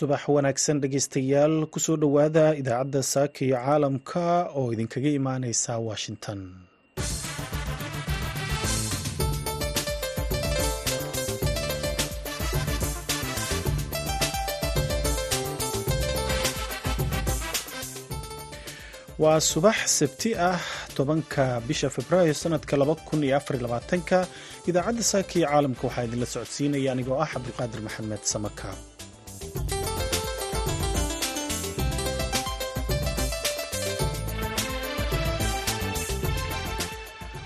subax 0.00 0.22
wanaagsan 0.34 0.80
dhegeystayaal 0.82 1.54
ku 1.72 1.78
soo 1.84 1.96
dhowaada 2.02 2.44
idaacadda 2.60 3.00
saaka 3.12 3.38
iyo 3.46 3.56
caalamka 3.64 4.24
oo 4.58 4.68
idinkaga 4.74 5.10
imaaneysa 5.20 5.72
washington. 5.88 6.40
Waa 19.22 19.40
subax 19.50 19.76
sabti 19.98 20.30
ah 20.50 20.60
tobanka 20.96 21.44
bisha 21.68 21.88
februaayo 21.96 22.34
sanadka 22.42 22.74
labaatanka. 22.80 24.18
Idaacadda 24.68 25.02
saaka 25.12 25.32
iyo 25.38 25.46
caalamka 25.50 25.82
waxaa 25.86 26.04
idinla 26.08 26.26
socodsiinaya 26.34 26.90
anigoo 26.94 27.18
ah 27.24 27.28
cabdulqaadir 27.32 27.80
maxamed 27.86 28.22
samaka 28.32 28.68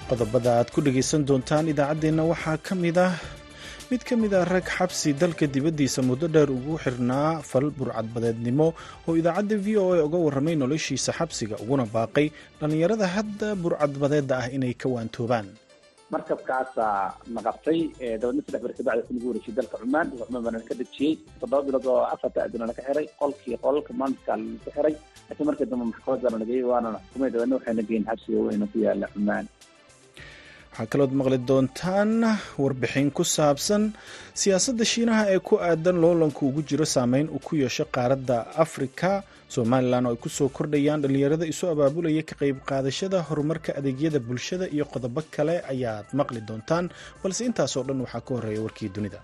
qodobada 0.08 0.50
aad 0.60 0.68
ku 0.74 0.80
dhegaysan 0.86 1.22
doontaan 1.28 1.68
idaacaddeenna 1.72 2.22
waxaa 2.32 2.56
ka 2.66 2.74
mid 2.82 2.98
ah 3.06 3.12
mid 3.90 4.02
ka 4.08 4.14
mid 4.22 4.32
ah 4.38 4.44
rag 4.54 4.66
xabsi 4.76 5.10
dalka 5.22 5.46
dibaddiisa 5.54 6.00
muddo 6.08 6.26
dheer 6.34 6.50
ugu 6.58 6.74
xirnaa 6.84 7.30
fal 7.50 7.68
burcadbadeednimo 7.78 8.68
oo 9.08 9.12
idaacadda 9.20 9.56
v 9.64 9.66
o 9.82 9.84
a 9.96 10.04
uga 10.08 10.18
warramay 10.24 10.56
noloshiisa 10.62 11.10
xabsiga 11.18 11.56
uguna 11.64 11.84
baaqay 11.96 12.26
dhallinyarada 12.60 13.06
hadda 13.16 13.48
burcadbadeedda 13.62 14.34
ah 14.42 14.46
inay 14.56 14.74
ka 14.82 14.86
waantoobaan. 14.94 15.48
Markabkaasaa 16.14 17.16
na 17.34 17.40
qabtay 17.46 17.78
dabadna 18.20 18.40
saddex 18.46 18.60
ber 18.64 18.72
kabacdi 18.78 19.02
ku 19.08 19.12
nagu 19.16 19.26
wareejiyay 19.30 19.56
dalka 19.58 19.76
cumaan 19.82 20.06
cumaan 20.20 20.42
baana 20.46 20.60
ka 20.68 20.74
dejiyey 20.80 21.12
toddoba 21.40 21.64
bilood 21.66 21.86
oo 21.92 22.02
afarta 22.14 22.38
aduna 22.46 22.68
laga 22.70 22.82
xiray 22.88 23.06
qolkii 23.20 23.56
qolalka 23.64 23.90
maamulka 24.00 24.32
lagu 24.36 24.70
xiray. 24.76 24.94
Laakiin 25.28 25.46
markii 25.48 25.66
dambe 25.70 25.84
maxkamad 25.90 26.20
baana 26.24 26.38
nageyey 26.44 26.64
waana 26.70 26.88
xukumay 27.08 27.30
dabadna 27.34 27.54
waxayna 27.58 27.82
geyn 27.88 28.04
xabsiga 28.08 28.38
weyna 28.46 28.66
ku 28.72 28.76
yaalla 28.84 29.06
cumaan 29.14 29.46
waxaa 30.74 30.90
kalood 30.92 31.12
maqli 31.18 31.38
doontaan 31.48 32.10
warbixin 32.62 33.08
ku 33.16 33.22
saabsan 33.36 33.82
siyaasadda 34.40 34.84
shiinaha 34.92 35.22
ee 35.34 35.40
ku 35.48 35.54
aadan 35.68 35.96
loolanka 36.04 36.40
ugu 36.48 36.60
jiro 36.68 36.84
saameyn 36.94 37.26
uu 37.34 37.40
ku 37.46 37.52
yeesho 37.62 37.84
qaaradda 37.96 38.36
afrika 38.64 39.10
somalilan 39.54 40.06
oo 40.06 40.12
ay 40.14 40.18
ku 40.24 40.28
soo 40.38 40.48
kordhayaan 40.56 41.00
dhallinyarada 41.02 41.46
isu 41.52 41.64
abaabulaya 41.74 42.22
ka 42.28 42.34
qayb 42.40 42.56
qaadashada 42.70 43.18
horumarka 43.28 43.70
adeegyada 43.78 44.18
bulshada 44.28 44.66
iyo 44.74 44.84
qodobo 44.92 45.20
kale 45.34 45.54
ayaad 45.72 46.06
maqli 46.18 46.40
doontaan. 46.48 46.84
Balse 47.22 47.42
intaasoo 47.48 47.82
dhan 47.88 48.00
waxaa 48.04 48.22
ka 48.26 48.30
horreeya 48.36 48.60
warkii 48.66 48.90
dunida 48.96 49.18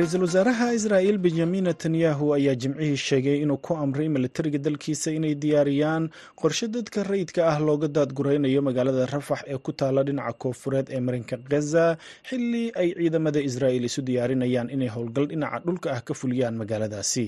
ra'iisul 0.00 0.22
wasaaraha 0.26 0.66
israa'il 0.78 1.18
benyamin 1.24 1.64
netanyahu 1.68 2.26
ayaa 2.36 2.54
jimcihii 2.62 2.96
sheegay 2.96 3.36
inuu 3.44 3.56
ku 3.66 3.72
amray 3.76 4.08
militariga 4.08 4.58
dalkiisa 4.58 5.10
inay 5.18 5.34
diyaariyaan 5.34 6.04
qorshe 6.40 6.66
dadka 6.76 7.02
rayidka 7.10 7.40
ah 7.52 7.58
looga 7.68 7.88
daadguraynayo 7.96 8.60
magaalada 8.68 9.06
rafax 9.14 9.40
ee 9.52 9.58
ku 9.66 9.72
taalla 9.72 10.02
dhinaca 10.08 10.32
koofureed 10.42 10.86
ee 10.96 11.00
marinka 11.06 11.36
gaza 11.52 11.84
xilli 12.28 12.64
ay 12.80 12.88
ciidamada 12.98 13.40
israa'il 13.48 13.84
isu 13.90 14.00
diyaarinayaan 14.08 14.68
inay 14.76 14.88
howlgal 14.94 15.26
dhinaca 15.32 15.58
dhulka 15.66 15.88
ah 15.96 16.00
ka 16.08 16.14
fuliyaan 16.20 16.56
magaaladaasi. 16.62 17.26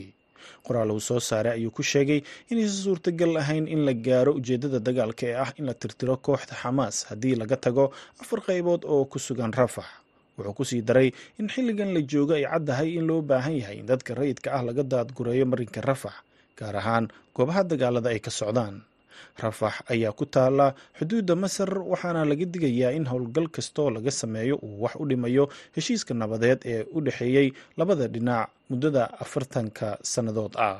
Qoraal 0.66 0.90
uu 0.96 1.00
soo 1.08 1.20
saaray 1.20 1.52
ayuu 1.58 1.70
ku 1.76 1.82
sheegay 1.92 2.20
inaysan 2.50 2.80
suurtagal 2.86 3.32
ahayn 3.42 3.66
in 3.74 3.80
la 3.88 3.92
gaaro 4.06 4.32
ujeeddada 4.40 4.78
dagaalka 4.88 5.24
ee 5.30 5.36
ah 5.44 5.50
in 5.58 5.66
la 5.70 5.74
tirtiro 5.82 6.16
kooxda 6.26 6.54
xamaas 6.62 6.96
haddii 7.10 7.34
laga 7.42 7.56
tago 7.64 7.84
afar 8.22 8.40
qaybood 8.48 8.82
oo 8.94 9.04
ku 9.12 9.18
sugan 9.26 9.52
rafax 9.60 9.86
wuxuu 10.38 10.54
ku 10.58 10.64
sii 10.70 10.82
daray 10.88 11.08
in 11.40 11.48
xilligan 11.54 11.90
la 11.96 12.00
joogo 12.12 12.34
ay 12.38 12.44
caddahay 12.52 12.88
in 12.98 13.04
loo 13.10 13.20
baahan 13.30 13.56
yahay 13.60 13.76
in 13.82 13.86
dadka 13.90 14.14
rayidka 14.20 14.48
ah 14.56 14.62
laga 14.68 14.82
daadgureeyo 14.92 15.44
marinka 15.52 15.80
rafax 15.90 16.14
gaar 16.58 16.76
ahaan 16.82 17.04
goobaha 17.36 17.62
dagaalada 17.70 18.08
ay 18.14 18.20
ka 18.26 18.30
socdaan. 18.40 18.76
Rafax 19.42 19.74
ayaa 19.92 20.12
ku 20.12 20.24
taalla 20.34 20.66
xuduudda 20.98 21.32
masar 21.42 21.70
waxaana 21.92 22.22
laga 22.30 22.44
digayaa 22.54 22.92
in 22.98 23.06
howlgal 23.08 23.48
kastoo 23.56 23.88
laga 23.96 24.10
sameeyo 24.20 24.56
uu 24.66 24.82
wax 24.84 24.94
u 25.00 25.04
dhimayo 25.10 25.44
heshiiska 25.76 26.12
nabadeed 26.14 26.60
ee 26.72 26.84
u 26.92 27.00
dhexeeyey 27.06 27.48
labada 27.80 28.06
dhinac 28.14 28.48
muddada 28.70 29.02
afartanka 29.24 29.88
sannadood 30.12 30.52
ah 30.68 30.76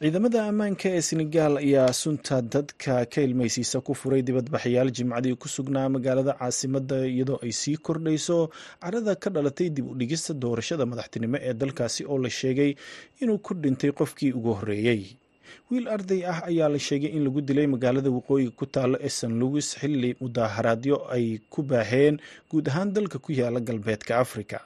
ciidamada 0.00 0.40
ammaanka 0.50 0.88
ee 0.96 1.00
senegaal 1.08 1.54
ayaa 1.64 1.92
sunta 2.02 2.36
dadka 2.52 2.94
ka 3.12 3.20
ilmaysiisa 3.26 3.78
ku 3.86 3.92
furay 4.00 4.22
dibadbaxyaal 4.28 4.90
jimcadii 4.96 5.34
ku 5.42 5.48
sugnaa 5.48 5.88
magaalada 5.94 6.32
caasimadda 6.40 6.98
iyadoo 7.12 7.38
ay 7.46 7.52
sii 7.60 7.76
kordhayso 7.86 8.38
carada 8.82 9.14
ka 9.22 9.28
dhalatay 9.34 9.68
dib 9.76 9.86
u 9.90 9.94
dhigista 10.00 10.32
doorashada 10.42 10.84
madaxtinimo 10.90 11.36
ee 11.48 11.54
dalkaasi 11.60 12.02
oo 12.12 12.18
la 12.24 12.30
sheegay 12.30 12.70
inuu 13.22 13.38
ku 13.46 13.52
dhintay 13.54 13.90
qofkii 14.00 14.32
ugu 14.38 14.52
horreeyey 14.58 15.02
wiil 15.70 15.86
arday 15.96 16.20
ah 16.32 16.38
ayaa 16.50 16.68
la 16.74 16.78
sheegay 16.78 17.10
in 17.16 17.22
lagu 17.26 17.40
dilay 17.48 17.66
magaalada 17.74 18.10
waqooyiga 18.16 18.50
ku 18.60 18.66
taalo 18.66 18.96
ee 19.00 19.08
san 19.18 19.32
louis 19.40 19.68
xilli 19.80 20.10
mudaaharaadyo 20.20 20.96
ay 21.16 21.26
ku 21.52 21.62
baaheen 21.62 22.16
guud 22.50 22.66
ahaan 22.68 22.92
dalka 22.96 23.18
ku 23.24 23.30
yaalla 23.40 23.60
galbeedka 23.68 24.12
afrika 24.24 24.58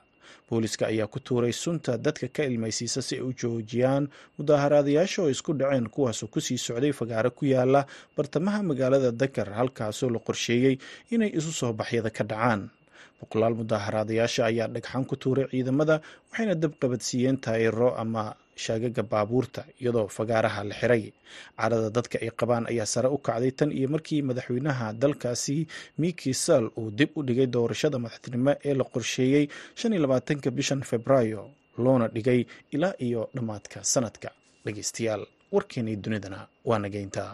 booliska 0.51 0.85
ayaa 0.93 1.07
ku 1.13 1.19
tuuray 1.21 1.53
sunta 1.53 1.93
dadka 2.05 2.29
ka 2.37 2.43
ilmaysiisa 2.49 3.01
si 3.07 3.15
ay 3.19 3.23
u 3.23 3.33
joojiyaan 3.41 4.05
mudaaharaadayaasha 4.39 5.19
oo 5.23 5.31
isku 5.35 5.53
dhaceen 5.61 5.87
kuwaasoo 5.95 6.29
ku 6.33 6.41
sii 6.41 6.59
socday 6.67 6.93
fagaaro 7.01 7.31
ku 7.39 7.45
yaalla 7.55 7.87
bartamaha 8.17 8.63
magaalada 8.71 9.11
dakar 9.23 9.49
halkaasoo 9.59 10.11
la 10.15 10.19
qorsheeyey 10.29 10.75
inay 11.15 11.31
isu 11.39 11.53
soo 11.61 11.73
baxyada 11.73 12.11
ka 12.11 12.25
dhacaan. 12.25 12.63
Boqolaal 13.21 13.55
mudaaharaadayaasha 13.61 14.43
ayaa 14.51 14.69
dhagxan 14.75 15.05
ku 15.11 15.15
tuuray 15.23 15.47
ciidamada 15.53 16.01
waxayna 16.31 16.55
dab 16.63 16.73
qabadsiiyeen 16.83 17.37
taayiro 17.45 17.89
ama 18.03 18.25
shaagaga 18.65 19.03
baabuurta 19.13 19.61
iyadoo 19.81 20.07
fagaaraha 20.17 20.61
la 20.71 20.75
xiray. 20.81 21.05
Carada 21.59 21.91
dadka 21.97 22.17
ay 22.25 22.31
qabaan 22.41 22.65
ayaa 22.73 22.87
sare 22.95 23.09
u 23.09 23.19
kacday 23.27 23.51
tan 23.59 23.71
iyo 23.79 23.89
markii 23.95 24.21
madaxweynaha 24.29 24.87
dalkaasi 25.03 25.57
miki 26.03 26.33
sall 26.45 26.67
uu 26.81 26.91
dib 26.99 27.11
u 27.19 27.23
dhigay 27.29 27.47
doorashada 27.55 27.99
madaxtinimo 28.05 28.53
ee 28.69 28.75
la 28.81 28.85
qorsheeyey 28.95 29.45
ka 30.45 30.51
bishan 30.59 30.83
februaayo 30.91 31.43
loona 31.85 32.07
dhigay 32.17 32.41
ilaa 32.75 32.95
iyo 33.07 33.23
dhammaadka 33.35 33.79
sanadka. 33.93 34.29
Dhegeystayaal 34.65 35.23
warkeenii 35.55 35.97
dunidana 36.05 36.41
waa 36.69 36.79
nageyntaa 36.85 37.33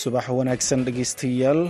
subax 0.00 0.26
wanaagsan 0.38 0.80
dhegeystayaal 0.86 1.62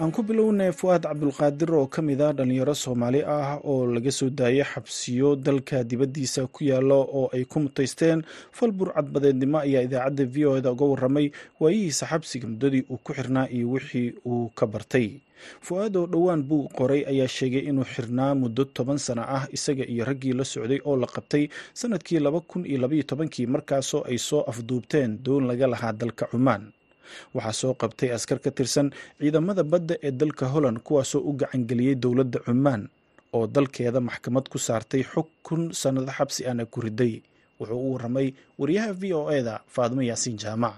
aan 0.00 0.10
ku 0.16 0.20
bilownay 0.28 0.72
fu'aad 0.80 1.04
cabdulqaadir 1.08 1.70
oo 1.76 1.86
ka 1.94 2.00
mid 2.08 2.20
ah 2.24 2.32
dhallinyaro 2.36 2.72
soomaali 2.84 3.20
ah 3.38 3.60
oo 3.70 3.84
laga 3.94 4.08
soo 4.18 4.30
daayay 4.40 4.64
xabsiyo 4.72 5.36
dalka 5.46 5.84
dibaddiisa 5.90 6.46
ku 6.54 6.60
yaalla 6.70 6.96
oo 7.18 7.28
ay 7.36 7.44
ku 7.44 7.60
mutaysteen 7.64 8.24
fal 8.56 8.72
burcadbadeednimo 8.72 9.58
ayaa 9.66 9.84
idaacadda 9.88 10.24
v 10.24 10.36
o 10.48 10.56
eda 10.60 10.72
uga 10.72 10.84
warramay 10.92 11.26
waayihiisa 11.60 12.04
xabsiga 12.12 12.46
muddadii 12.48 12.84
uu 12.88 12.98
ku 13.04 13.12
xirnaa 13.12 13.46
iyo 13.52 13.66
wixii 13.76 14.08
uu 14.24 14.48
ka 14.56 14.64
bartay. 14.66 15.20
Fu-aad 15.64 15.96
oo 15.96 16.06
dhowaan 16.08 16.42
buu 16.48 16.68
qoray 16.78 17.04
ayaa 17.12 17.28
sheegay 17.28 17.64
inuu 17.68 17.84
xirnaa 17.84 18.32
muddo 18.40 18.64
toban 18.76 18.96
sano 18.98 19.24
ah 19.36 19.44
isaga 19.52 19.84
iyo 19.84 20.04
raggii 20.08 20.32
la 20.32 20.44
socday 20.44 20.80
oo 20.88 20.96
la 20.96 21.06
qabtay 21.08 21.44
sannadkii 21.76 22.20
laba 22.24 22.40
kun 22.40 22.64
iyo 22.64 22.78
labaiyo 22.84 23.04
tobankii 23.04 23.46
markaasoo 23.52 24.04
ay 24.08 24.16
soo 24.18 24.44
afduubteen 24.48 25.20
doon 25.24 25.44
laga 25.48 25.66
lahaa 25.72 25.92
dalka 25.92 26.24
cumaan 26.32 26.72
waxaa 27.34 27.52
soo 27.60 27.74
qabtay 27.82 28.10
askar 28.16 28.38
ka 28.44 28.50
tirsan 28.50 28.90
ciidamada 29.20 29.62
badda 29.72 29.94
ee 30.06 30.10
dalka 30.22 30.46
holland 30.54 30.78
kuwaasoo 30.86 31.22
u 31.28 31.32
gacangeliyey 31.40 31.94
dowladda 32.02 32.38
cumaan 32.46 32.82
oo 33.32 33.46
dalkeeda 33.46 34.00
maxkamad 34.00 34.48
ku 34.52 34.58
saartay 34.58 35.02
xukun 35.12 35.62
sannado 35.80 36.12
xabsi 36.18 36.46
ana 36.50 36.64
ku 36.66 36.80
riday. 36.80 37.14
Wuxuu 37.60 37.76
u 37.86 37.92
warramay 37.92 38.28
wariyaha 38.58 38.92
v 39.00 39.02
o 39.14 39.30
e 39.30 39.42
da 39.42 39.54
faadimo 39.74 40.02
yaasiin 40.02 40.36
jaamac. 40.42 40.74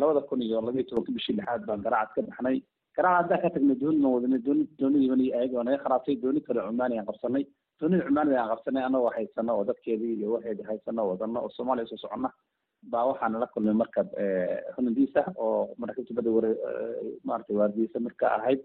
Labada 0.00 0.20
kun 0.28 0.42
iyo 0.42 0.60
labaiyo 0.60 0.84
tobanka 0.88 1.12
bishii 1.12 1.36
lixaad 1.36 1.66
baan 1.66 1.82
garacad 1.82 2.14
ka 2.14 2.22
baxnay. 2.28 2.56
Garacad 2.96 3.16
haddaan 3.30 3.40
ka 3.42 3.48
tagnay 3.54 3.76
dooni 3.80 3.98
ma 4.02 4.08
wadanay 4.14 4.40
dooni 4.78 5.32
ayaga 5.34 5.64
naga 5.64 5.78
kharaabtay 5.84 6.16
dooni 6.22 6.40
kale 6.46 6.60
cumaani 6.68 6.98
aan 6.98 7.06
qabsanay. 7.08 7.44
Doonida 7.80 8.04
cumaanida 8.08 8.38
aan 8.42 8.50
qabsanay 8.52 8.84
anagoo 8.88 9.10
haysano 9.16 9.52
oo 9.58 9.64
dadkeedii 9.68 10.14
iyo 10.18 10.28
waxeedii 10.34 10.66
haysano 10.70 11.02
wadano 11.10 11.38
oo 11.44 11.50
soomaaliya 11.56 11.86
soo 11.90 11.96
socona 12.04 12.28
baa 12.82 13.04
waxaana 13.10 13.38
la 13.42 13.46
kulmay 13.52 13.74
markab 13.82 14.08
holandiisa 14.76 15.22
oo 15.36 15.74
maraakiibta 15.78 16.14
badda 16.18 16.30
ware 16.36 16.50
maaragtay 17.24 17.56
waardiisa 17.56 18.00
marka 18.00 18.26
ahayd. 18.38 18.60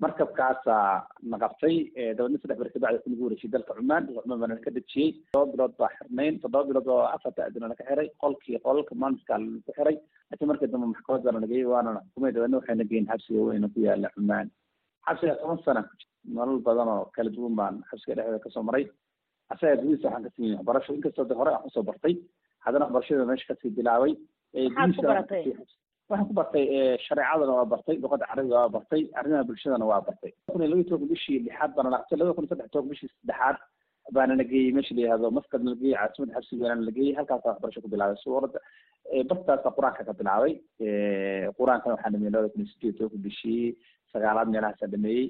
Markabkaasaa 0.00 1.06
na 1.28 1.36
qabtay 1.42 1.74
dabeedna 2.16 2.38
saddex 2.40 2.58
beri 2.58 2.70
kabacdi 2.74 3.02
ku 3.04 3.10
nagu 3.10 3.24
wareejiyay 3.26 3.52
dalka 3.52 3.74
cumaan. 3.76 4.06
Dalka 4.06 4.22
cumaan 4.24 4.40
baana 4.40 4.56
ka 4.64 4.70
dejiyey 4.76 5.10
todoba 5.32 5.52
bilood 5.52 5.74
baa 5.80 5.90
xirnayn 5.98 6.38
toddoba 6.40 6.64
bilood 6.68 6.88
oo 6.88 7.04
afarta 7.14 7.44
adina 7.44 7.68
laga 7.68 7.84
xiray 7.84 8.08
qolkii 8.22 8.58
qolalka 8.64 8.94
maalinkaa 8.96 9.38
lagu 9.38 9.60
xiray. 9.76 9.96
Laakiin 10.30 10.48
markii 10.48 10.70
dambe 10.72 10.86
maxkamad 10.92 11.22
baana 11.26 11.40
nageyey 11.44 11.66
waana 11.72 11.90
na 11.92 12.00
xukumay. 12.06 12.32
Dabeedna 12.32 12.56
waxayna 12.60 12.84
geyin 12.90 13.06
xabsiga 13.12 13.40
weyna 13.50 13.68
ku 13.68 13.80
yaalla 13.84 14.08
cumaan. 14.16 14.48
Xabsiga 15.06 15.36
toban 15.42 15.60
sana 15.64 15.82
nolol 16.24 16.60
badan 16.64 16.88
oo 16.88 17.04
kala 17.14 17.30
duwan 17.36 17.54
baan 17.60 17.74
xabsiga 17.90 18.14
dhexdeeda 18.16 18.40
ka 18.44 18.50
soo 18.56 18.62
maray. 18.62 18.88
Asaga 19.52 19.76
gudihiisa 19.76 20.08
waxaan 20.08 20.24
ka 20.24 20.30
timi 20.34 20.54
waxbarasho. 20.56 20.94
Inkastoo 20.96 21.28
de 21.28 21.34
hore 21.34 21.50
aan 21.52 21.62
ku 21.64 21.70
soo 21.76 21.82
bartay 21.84 22.16
haddana 22.64 22.84
waxbarashada 22.86 23.26
meesha 23.30 23.48
ka 23.50 23.54
sii 23.62 23.72
bilaabay 23.78 24.12
waxaan 24.54 24.92
ku 26.28 26.34
bartay. 26.38 26.64
shareecadana 27.06 27.52
waa 27.58 27.66
bartay 27.72 27.96
luqada 28.02 28.26
carabiga 28.30 28.56
waa 28.62 28.72
bartay 28.76 29.02
arrimaha 29.18 29.44
bulshadana 29.48 29.86
waa 29.90 30.00
bartay. 30.06 30.32
Kun 30.50 30.62
iyo 30.62 30.70
laba 30.72 30.84
toban 30.90 31.08
bishii 31.12 31.38
lixaad 31.46 31.70
baana 31.76 31.90
laqtay 31.94 32.16
laba 32.20 32.34
kun 32.36 32.44
iyo 32.44 32.50
saddex 32.52 32.70
toban 32.74 32.88
bishii 32.92 33.10
saddexaad 33.14 33.56
baana 34.16 34.34
na 34.40 34.44
geeyey 34.50 34.72
meesha 34.76 34.94
la 34.96 35.02
yihahdo 35.04 35.30
masqad 35.38 35.62
na 35.66 35.74
geeyey 35.82 35.94
caasimada 36.00 36.34
xabsiga 36.36 36.62
weynana 36.64 36.86
la 36.88 36.92
geeyey 36.98 37.14
halkaasa 37.18 37.48
waxbarasho 37.52 37.80
ku 37.84 37.88
bilaabay. 37.94 38.18
Suuradda 38.24 38.58
bartaasa 39.30 39.68
qur'aanka 39.76 40.02
ka 40.08 40.12
bilaabay 40.20 40.52
qur'aankana 41.58 41.94
waxaa 41.96 42.12
dhameeyey 42.14 42.32
labada 42.34 42.52
kun 42.54 42.62
iyo 42.64 42.70
sideed 42.74 42.96
toban 43.00 43.22
bishii 43.26 43.76
sagaalaad 44.12 44.48
meelahaasaa 44.54 44.90
dhameeyey 44.94 45.26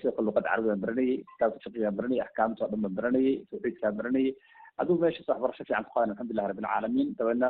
sidoo 0.00 0.12
kale 0.16 0.26
luqada 0.28 0.48
carabigaan 0.50 0.82
baranayey 0.84 1.16
kitaabka 1.30 1.62
fiqigaan 1.64 1.96
baranayey 1.98 2.22
axkaamta 2.26 2.64
oo 2.66 2.70
dhan 2.72 2.82
baan 2.84 2.94
baranayey 2.98 3.34
tawxiidkaan 3.50 3.94
baranayay 4.00 4.32
adigu 4.80 4.98
meeshaas 5.04 5.28
waxbarasho 5.32 5.64
fiican 5.68 5.84
ku 5.88 5.92
qadan 5.96 6.10
alxamdulilah 6.12 6.48
rabbilcaalamiin 6.50 7.08
dabeedna 7.18 7.48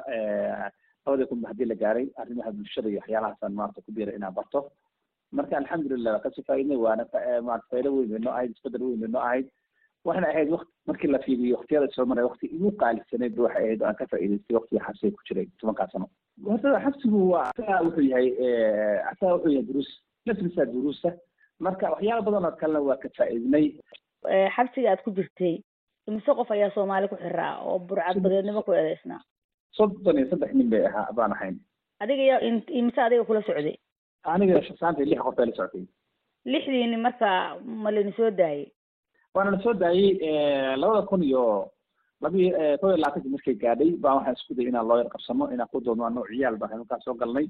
labadii 1.07 1.29
kunba 1.33 1.49
haddii 1.51 1.69
la 1.73 1.77
gaaray 1.85 2.07
arrimaha 2.23 2.53
bulshada 2.59 2.89
iyo 2.93 3.01
waxyaalahaasaan 3.03 3.55
maarata 3.61 3.85
ku 3.87 3.93
biiray 3.97 4.17
inaan 4.19 4.35
barto 4.39 4.61
marka 5.39 5.57
alxamdulilah 5.61 6.13
waa 6.17 6.25
ka 6.27 6.31
sii 6.37 6.47
faaidnay 6.51 6.79
waana 6.87 7.05
maarata 7.49 7.69
faydo 7.75 7.95
weyn 7.97 8.09
bay 8.15 8.21
noo 8.27 8.33
ahayd 8.37 8.51
isbeddel 8.57 8.83
weyn 8.89 9.01
bay 9.05 9.11
noo 9.15 9.23
ahayd 9.29 9.47
waxayna 10.09 10.29
ahayd 10.33 10.49
waqti 10.55 10.73
markii 10.91 11.11
la 11.15 11.19
fiiriyo 11.27 11.57
waqtiyada 11.59 11.89
soo 11.97 12.07
maray 12.13 12.25
waqti 12.29 12.47
igu 12.57 12.71
qaalisanayd 12.83 13.39
waxay 13.47 13.65
ahayd 13.67 13.83
oo 13.83 13.89
aan 13.91 13.99
ka 14.01 14.07
faa'idaystay 14.13 14.57
waqtiga 14.59 14.85
xabsiga 14.89 15.17
ku 15.19 15.23
jiray 15.31 15.47
tobankaa 15.63 15.89
sano 15.93 16.07
horta 16.49 16.81
xabsigu 16.87 17.21
waa 17.33 17.45
asaga 17.53 17.81
wuxuu 17.87 18.07
yahay 18.13 18.29
asaga 19.13 19.33
wuxuu 19.37 19.53
yahay 19.57 19.67
duruus 19.71 19.91
laftiisa 20.29 20.67
duruusa 20.75 21.11
marka 21.67 21.93
waxyaala 21.95 22.27
badan 22.29 22.49
oo 22.51 22.57
kalena 22.63 22.81
waa 22.91 22.99
ka 23.05 23.09
faa'iidnay 23.21 23.67
xabsiga 24.57 24.89
aad 24.95 25.03
ku 25.07 25.11
jirtay 25.21 25.55
imise 26.09 26.31
qof 26.39 26.51
ayaa 26.51 26.71
soomaali 26.75 27.09
ku 27.09 27.17
xiraa 27.25 27.53
oo 27.67 27.79
burcad 27.79 28.19
badeednimo 28.25 28.63
ku 28.63 28.73
eedeysnaa? 28.73 29.21
Soddon 29.77 30.19
iyo 30.19 30.29
saddex 30.31 30.53
nin 30.55 30.71
bay 30.71 30.87
ahaa 30.87 31.13
baan 31.17 31.33
ahayn. 31.33 31.57
Adiga 32.01 32.23
ya 32.31 32.37
imise 32.81 33.01
adiga 33.01 33.25
kula 33.25 33.43
socday? 33.43 33.77
Aniga 34.25 34.63
shasaanta 34.69 35.05
lix 35.05 35.21
qof 35.23 35.35
baa 35.37 35.47
la 35.47 35.57
socotay 35.57 35.85
lixdiini 36.53 36.97
marka 37.07 37.29
ma 37.83 37.91
laini 37.91 38.13
soo 38.17 38.31
daayey 38.31 38.67
waana 39.35 39.51
la 39.55 39.61
soo 39.65 39.73
daayey 39.83 40.77
labada 40.77 41.07
kun 41.11 41.23
iyo 41.25 41.45
labi 42.23 42.51
kow 42.81 42.89
iyo 42.91 42.97
labaatanki 43.03 43.29
markay 43.35 43.55
gaadhay 43.63 43.91
baa 44.05 44.15
waxaan 44.19 44.37
isku 44.39 44.55
dayay 44.59 44.69
inaan 44.73 44.89
looyar 44.89 45.09
qabsano 45.15 45.49
inaan 45.55 45.71
ku 45.73 45.81
doodno 45.87 46.05
anoo 46.09 46.27
ciyaal 46.31 46.57
baan 46.61 46.79
markaa 46.83 47.01
soo 47.07 47.15
galnay. 47.23 47.47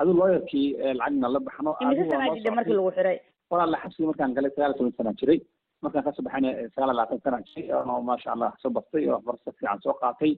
Aduu 0.00 0.14
looyarkii 0.20 0.66
lacagna 0.98 1.28
la 1.34 1.40
baxno. 1.46 1.70
Imise 1.82 2.04
sanaa 2.10 2.34
jidha 2.34 2.54
markii 2.58 2.76
lagu 2.78 2.90
xiray? 2.98 3.18
Walaala 3.50 3.80
xabsiga 3.82 4.06
markaan 4.10 4.34
galay 4.36 4.50
sagaal 4.54 4.74
toban 4.78 4.94
sanaan 4.98 5.16
jiray 5.20 5.38
markaan 5.82 6.04
ka 6.04 6.12
soo 6.12 6.22
baxayna 6.26 6.50
sagaal 6.74 6.90
iyo 6.90 6.96
labaatan 6.98 7.20
sanaan 7.24 7.44
jiray 7.50 7.72
oo 7.72 8.00
maasha 8.08 8.32
allah 8.34 8.52
soo 8.62 8.70
bartay 8.70 9.04
oo 9.08 9.14
waxbarasho 9.16 9.52
fiican 9.58 9.80
soo 9.84 9.94
qaatay 10.02 10.32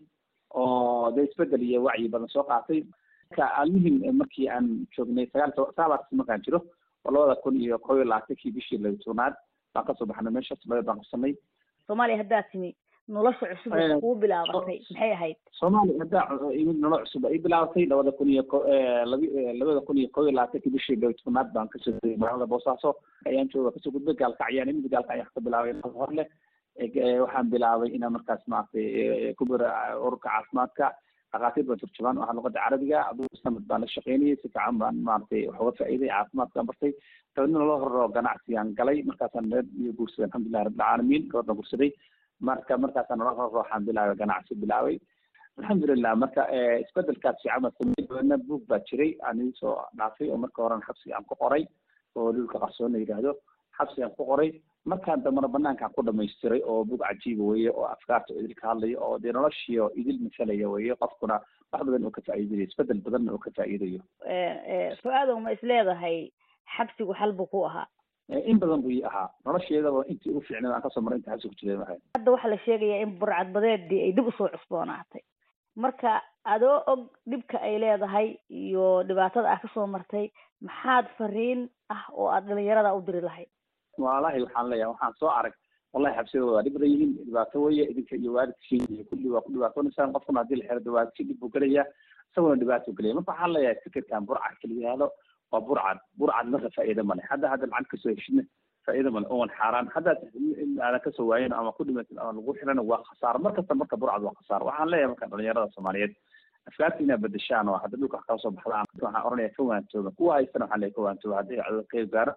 oo 0.55 1.11
dee 1.17 1.25
isbeddel 1.29 1.63
iyo 1.63 1.83
wacyi 1.87 2.09
badan 2.09 2.29
soo 2.29 2.43
qaatay. 2.51 2.81
Marka 3.31 3.47
almuhim 3.63 3.97
markii 4.21 4.49
aan 4.51 4.67
joognay 4.97 5.27
sagaal 5.33 5.53
sagaalaas 5.57 6.05
markaan 6.13 6.43
jiro 6.45 6.61
oo 7.05 7.11
labada 7.15 7.41
kun 7.43 7.57
iyo 7.61 7.79
kow 7.79 7.97
iyo 7.97 8.05
labaatankii 8.05 8.53
bishii 8.57 8.79
laba 8.83 8.97
tobnaad 9.05 9.35
baan 9.75 9.87
ka 9.87 9.95
soo 9.99 10.07
baxnay 10.11 10.33
meeshaas 10.33 10.67
laba 10.69 10.83
baan 10.83 10.99
qabsanay 11.01 11.35
soomaaliya 11.87 12.19
haddaad 12.23 12.47
timi 12.53 12.75
nolosha 13.17 13.47
cusub 13.53 13.73
kuu 14.03 14.15
bilaabatay 14.23 14.79
maxay 14.91 15.13
ahayd 15.17 15.39
soomaaliya 15.61 16.01
haddaa 16.03 16.25
imid 16.63 16.79
nolol 16.85 17.03
cusub 17.07 17.25
ay 17.31 17.39
bilaabatay 17.47 17.85
labada 17.93 18.13
kun 18.19 18.31
iyo 18.35 18.45
labada 19.61 19.81
kun 19.89 19.99
iyo 20.03 20.09
kow 20.17 20.25
iyo 20.27 20.33
labaatankii 20.39 20.75
bishii 20.77 20.99
tobnaad 21.25 21.49
baan 21.57 21.69
ka 21.73 21.79
soo 21.85 21.95
degay 22.03 22.17
magaalada 22.23 22.51
boosaaso 22.55 22.91
ayaan 23.31 23.51
jooga 23.55 23.75
ka 23.77 23.81
soo 23.87 23.93
gudbay 23.97 24.15
gaalkacyaan 24.23 24.71
imid 24.75 24.91
gaalkacyan 24.97 25.31
ka 25.35 25.41
bilaabay 25.49 25.75
hor 26.01 26.13
leh 26.21 26.29
waxaan 27.25 27.51
bilaabay 27.55 27.91
inaan 27.99 28.13
markaas 28.19 28.43
maaragtay 28.55 29.35
ku 29.39 29.45
ururka 30.07 30.29
caafimaadka 30.29 30.87
dhakhaatiir 31.33 31.67
baan 31.71 31.81
turjubaan 31.83 32.19
waxaa 32.21 32.37
luqada 32.39 32.61
carabiga 32.65 32.99
aduu 33.11 33.27
sanad 33.43 33.65
baan 33.71 33.81
la 33.85 33.89
shaqeynayay 33.97 34.37
si 34.37 34.47
fiican 34.49 34.79
baan 34.83 34.97
maaragtay 35.09 35.43
wax 35.49 35.61
uga 35.65 35.73
faa'iiday 35.81 36.11
caafimaadkaan 36.15 36.69
bartay 36.71 36.93
dabeedna 37.37 37.67
loo 37.71 37.79
horro 37.85 38.07
ganacsigaan 38.19 38.75
galay 38.81 38.99
markaasaan 39.11 39.51
reer 39.55 39.67
iyo 39.83 39.93
guursaday 40.01 40.27
alxamdulilah 40.29 40.65
rabbilcaalamiin 40.69 41.29
gabadhan 41.35 41.59
guursaday 41.61 41.91
marka 42.41 42.79
markaasaan 42.79 43.19
nolol 43.19 43.37
horro 43.41 43.59
waxaan 43.63 43.85
bilaabay 43.87 44.17
ganacsi 44.17 44.55
bilaabay. 44.55 44.97
Alxamdulilah 45.59 46.15
marka 46.17 46.43
isbedelkaas 46.85 47.43
fiican 47.43 47.63
baan 47.63 47.73
sameeyey 47.79 48.07
dabeedna 48.09 48.37
buug 48.49 48.63
baa 48.69 48.79
jiray. 48.91 49.13
Aan 49.27 49.53
soo 49.61 49.77
dhaafay 49.99 50.31
oo 50.31 50.37
marka 50.45 50.63
horena 50.63 50.87
xabsiga 50.89 51.17
aan 51.17 51.25
ku 51.29 51.35
qoray 51.43 51.65
oo 52.17 52.33
dhulka 52.33 52.59
qarsoon 52.65 52.93
la 52.93 52.99
yidhaahdo 52.99 53.35
xabsiga 53.79 54.07
aan 54.07 54.17
ku 54.17 54.25
qoray. 54.31 54.51
Markaan 54.91 55.23
dambana 55.25 55.49
banaankaan 55.49 55.93
ku 55.95 56.03
dhamaystiray 56.03 56.63
oo 56.65 56.85
bug 56.85 57.01
cajiiba 57.05 57.45
weeye 57.45 57.71
oo 57.71 57.85
afkaarta 57.95 58.33
idil 58.35 58.55
ka 58.61 58.69
hadlayo 58.73 58.97
oo 59.05 59.19
dee 59.19 59.33
noloshiio 59.33 59.91
idil 60.01 60.19
masalaya 60.25 60.69
weeye 60.75 60.95
qofkuna 61.03 61.37
wax 61.73 61.83
badan 61.87 62.05
uu 62.07 62.11
ka 62.17 62.23
faa'iidayo 62.27 62.65
isbeddel 62.65 63.01
badanna 63.05 63.33
uu 63.35 63.39
ka 63.45 63.51
faa'iidayo. 63.57 64.01
Fu-aadow 65.03 65.37
ma 65.45 65.53
is 65.53 65.63
leedahay 65.63 66.33
xabsigu 66.77 67.13
xal 67.21 67.33
buu 67.37 67.47
ku 67.53 67.65
ahaa 67.69 67.87
in 68.51 68.59
badan 68.63 68.83
buu 68.83 68.91
ii 68.97 69.03
ahaa 69.11 69.29
nolosheedaba 69.45 70.05
intii 70.13 70.31
ugu 70.33 70.41
fiicneed 70.49 70.73
aan 70.75 70.83
ka 70.87 70.91
soo 70.95 71.03
maray 71.07 71.19
inta 71.19 71.31
xabsiga 71.33 71.53
ku 71.55 71.61
jiray 71.61 71.83
ahay 71.87 71.99
hadda 72.17 72.33
waxaa 72.35 72.51
la 72.55 72.59
sheegayaa 72.67 73.03
in 73.07 73.13
burcad 73.21 73.49
badeedii 73.57 74.03
ay 74.07 74.13
dib 74.19 74.27
u 74.31 74.33
soo 74.39 74.49
cusboonaatay 74.55 75.23
marka 75.85 76.13
adoo 76.55 76.77
og 76.93 77.01
dhibka 77.31 77.59
ay 77.69 77.75
leedahay 77.85 78.29
iyo 78.63 78.87
dhibaatada 79.09 79.51
ah 79.55 79.61
ka 79.65 79.69
soo 79.75 79.87
martay 79.97 80.27
maxaad 80.69 81.07
fariin 81.19 81.61
ah 81.95 82.03
oo 82.19 82.29
aad 82.35 82.45
dhalinyarada 82.51 82.95
u 82.99 83.03
diri 83.09 83.21
lahayd 83.29 83.49
walahi 84.05 84.43
waxaan 84.47 84.71
leeyahay 84.73 84.93
waxaan 84.93 85.15
soo 85.21 85.31
arag 85.39 85.55
wallahi 85.95 86.17
xabsiyada 86.19 86.53
waa 86.55 86.63
dhib 86.67 86.75
badan 86.79 86.91
yihiin 86.95 87.13
dhibaato 87.27 87.63
weye 87.67 87.85
idinka 87.93 88.17
iyo 88.17 88.33
waalidkiin 88.37 89.05
kulli 89.11 89.29
waa 89.35 89.43
ku 89.47 89.53
dhibaatoonaysaan 89.57 90.13
qofkuna 90.17 90.41
haddii 90.43 90.61
la 90.61 90.69
xiro 90.79 90.95
waalidkii 90.97 91.27
dhib 91.31 91.39
buu 91.41 91.51
gelaya 91.57 91.85
isaguna 92.31 92.61
dhibaato 92.63 92.93
gelaya 92.99 93.15
marka 93.19 93.33
waxaan 93.33 93.53
leeyahay 93.57 93.79
fikirkan 93.85 94.27
burcad 94.29 94.55
kala 94.63 94.75
yihahdo 94.81 95.07
waa 95.53 95.61
burcad 95.69 95.99
burcad 96.19 96.47
marka 96.53 96.69
faa'iido 96.77 97.03
male 97.11 97.23
hadda 97.31 97.47
hadda 97.53 97.67
lacag 97.73 97.89
ka 97.93 97.97
soo 98.03 98.13
heshidna 98.17 98.43
faa'iido 98.87 99.11
male 99.15 99.27
oon 99.35 99.49
xaaraan. 99.59 99.87
Haddaad 99.95 100.19
aadan 100.87 101.01
ka 101.05 101.11
soo 101.17 101.27
waayin 101.31 101.53
ama 101.53 101.73
ku 101.77 101.83
dhimatid 101.89 102.17
ama 102.19 102.33
lagu 102.39 102.51
xirana 102.59 102.83
waa 102.91 103.03
khasaaro 103.09 103.39
mar 103.45 103.53
kasta 103.57 103.75
marka 103.81 103.97
burcad 104.03 104.23
waa 104.27 104.35
khasaaro 104.39 104.65
waxaan 104.71 104.89
leeyahay 104.93 105.11
marka 105.13 105.27
dhalinyarada 105.33 105.69
soomaaliyeed 105.75 106.13
afkaarta 106.69 106.99
inaad 107.05 107.21
bedeshaan 107.25 107.69
oo 107.73 107.79
hadda 107.83 107.97
dhulka 108.01 108.19
kala 108.27 108.39
soo 108.45 108.53
baxdaan 108.57 108.87
waxaan 109.03 109.27
oranaya 109.27 109.51
ka 109.57 109.63
waantooba. 109.71 110.11
Kuwa 110.19 110.33
haystana 110.37 110.65
waxaan 110.65 110.81
leeyahay 110.81 110.97
ka 110.97 111.03
waantooba. 111.07 111.35
Hadday 111.41 111.59
codod 111.67 111.87
qeyb 111.93 112.09
gaaro. 112.17 112.33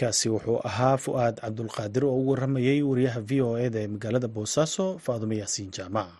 Kaasi 0.00 0.26
wuxuu 0.34 0.58
ahaa 0.68 0.96
fu-aad 1.04 1.36
cabdulqaadir 1.44 2.04
oo 2.04 2.18
u 2.22 2.28
waramayey 2.30 2.80
wariyaha 2.90 3.20
v 3.28 3.32
o 3.46 3.50
eda 3.66 3.78
ee 3.84 3.90
magaalada 3.94 4.28
boosaaso 4.36 4.86
faadumo 5.04 5.34
yaasiin 5.42 5.70
jaamac 5.76 6.10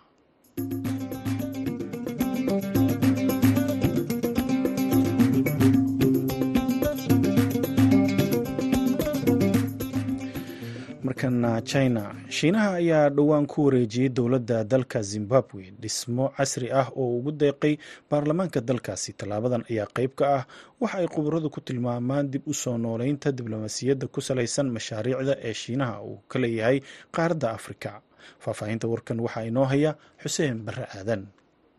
markana 11.31 11.62
china. 11.64 12.14
Shiinaha 12.28 12.75
ayaa 12.76 13.11
dhowaan 13.11 13.47
ku 13.47 13.64
wareejiyey 13.64 14.09
dowladda 14.09 14.64
dalka 14.64 15.02
zimbabwe. 15.02 15.73
Dhismo 15.81 16.28
casri 16.37 16.71
ah 16.73 16.88
oo 16.97 17.19
ugu 17.19 17.33
deeqay 17.33 17.78
baarlamaanka 18.11 18.61
dalkaasi 18.61 19.12
tallaabadan 19.16 19.64
ayaa 19.71 19.87
qeyb 19.97 20.14
ka 20.16 20.25
ah 20.38 20.47
waxa 20.81 20.99
ay 20.99 21.07
khubaradu 21.09 21.50
ku 21.50 21.61
tilmaamaan 21.61 22.31
dib 22.31 22.43
u 22.47 22.52
soo 22.54 22.76
nooleynta 22.78 23.33
diblomaasiyadda 23.33 24.07
ku 24.09 24.21
salaysan 24.21 24.69
mashaariicda 24.71 25.37
ee 25.43 25.54
shiinaha 25.54 26.02
uu 26.02 26.21
ka 26.28 26.38
leeyahay 26.38 26.81
qaaradda 27.12 27.50
afrika. 27.52 28.00
Faahfaahinta 28.40 28.88
warkan 28.88 29.21
waxaa 29.21 29.45
inoo 29.49 29.64
haya 29.64 29.97
xuseen 30.23 30.64
barre 30.64 30.85
aadan. 30.99 31.26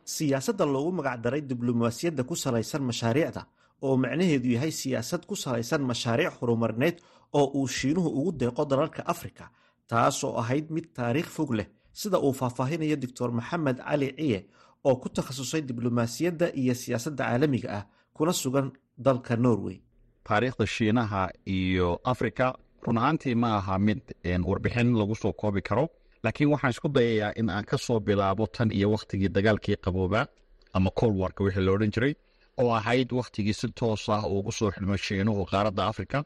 Siyaasadda 0.06 0.66
loogu 0.66 0.92
magacdaray 0.92 1.42
diblomaasiyadda 1.42 2.24
ku 2.24 2.36
salaysan 2.36 2.82
mashaariicda 2.82 3.46
oo 3.82 3.98
macnaheedu 3.98 4.50
yahay 4.56 4.72
siyaasad 4.72 5.26
ku 5.26 5.36
salaysan 5.36 5.82
mashaariic 5.90 6.34
horumarineed 6.40 6.98
oo 7.34 7.46
uu 7.60 7.68
shiinuhu 7.68 8.10
ugu 8.20 8.32
deeqo 8.40 8.66
dalalka 8.66 9.02
afrika 9.14 9.50
taasoo 9.88 10.34
ahayd 10.42 10.66
mid 10.76 10.86
taariikh 10.98 11.28
fog 11.38 11.52
leh. 11.54 11.68
Sida 11.94 12.18
uu 12.20 12.34
faahfaahinayo 12.34 12.96
doctor 12.96 13.32
maxamed 13.32 13.78
cali 13.88 14.08
ciye 14.18 14.40
oo 14.84 14.96
ku 14.96 15.10
takhasusay 15.10 15.62
diblomaasiyadda 15.62 16.48
iyo 16.62 16.74
siyaasadda 16.82 17.24
caalamiga 17.24 17.70
ah 17.78 17.84
kuna 18.14 18.34
sugan 18.34 18.72
dalka 18.98 19.36
norway. 19.36 19.78
Taariikhda 20.28 20.66
shiinaha 20.68 21.22
iyo 21.46 22.00
afrika 22.04 22.46
run 22.86 22.98
ahaantii 22.98 23.36
ma 23.36 23.58
aha 23.58 23.80
mid 23.80 24.02
warbixin 24.50 24.90
lagu 25.00 25.16
soo 25.16 25.34
koobi 25.34 25.62
karo 25.62 25.86
laakiin 26.24 26.50
waxaan 26.54 26.72
isku 26.76 26.88
dayayaa 26.90 27.32
in 27.40 27.50
aan 27.50 27.66
ka 27.66 27.78
soo 27.78 28.00
bilaabo 28.00 28.48
tan 28.48 28.70
iyo 28.72 28.88
wakhtigii 28.92 29.30
dagaalkii 29.36 29.78
qaboobaa 29.86 30.26
ama 30.74 30.90
colwarka 31.00 31.44
wixii 31.44 31.64
lo 31.66 31.74
odhan 31.74 31.92
jiray 31.96 32.14
oo 32.62 32.72
ahayd 32.80 33.10
wakhtigii 33.20 33.54
si 33.60 33.68
toos 33.80 34.04
ah 34.16 34.24
ugu 34.36 34.52
soo 34.58 34.70
xidhmay 34.76 34.98
shiinuhu 35.06 35.42
qaaradda 35.52 35.84
afrika 35.92 36.18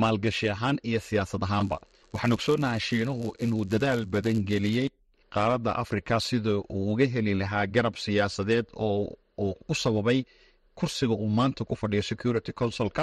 maalgashi 0.00 0.46
ahaan 0.54 0.76
iyo 0.88 1.00
siyaasad 1.08 1.42
ahaanba. 1.46 1.76
Waxaan 2.12 2.32
ogsoonahay 2.36 2.80
shiinuhu 2.88 3.26
inuu 3.44 3.64
dadaal 3.72 4.02
badan 4.12 4.38
geliyey 4.48 4.88
qaaradda 5.34 5.70
afrika 5.82 6.14
sida 6.28 6.52
uu 6.74 6.92
uga 6.92 7.06
heli 7.14 7.34
lahaa 7.40 7.66
garab 7.74 7.94
siyaasadeed 8.04 8.66
oo 8.86 9.00
uu 9.44 9.54
u 9.68 9.74
sababay 9.82 10.20
kursiga 10.78 11.14
uu 11.14 11.28
maanta 11.38 11.62
ku 11.68 11.74
fadhiyo 11.80 12.02
security 12.10 12.52
consulka 12.60 13.02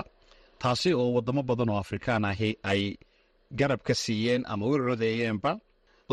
taasi 0.61 0.89
oo 0.93 1.07
wadamo 1.15 1.41
badan 1.49 1.69
oo 1.73 1.77
afrikaan 1.83 2.25
ahi 2.31 2.49
ay 2.71 2.81
garab 3.59 3.79
ka 3.87 3.93
siiyeen 4.03 4.43
ama 4.51 4.65
u 4.65 4.71
codeeyeenba. 4.87 5.51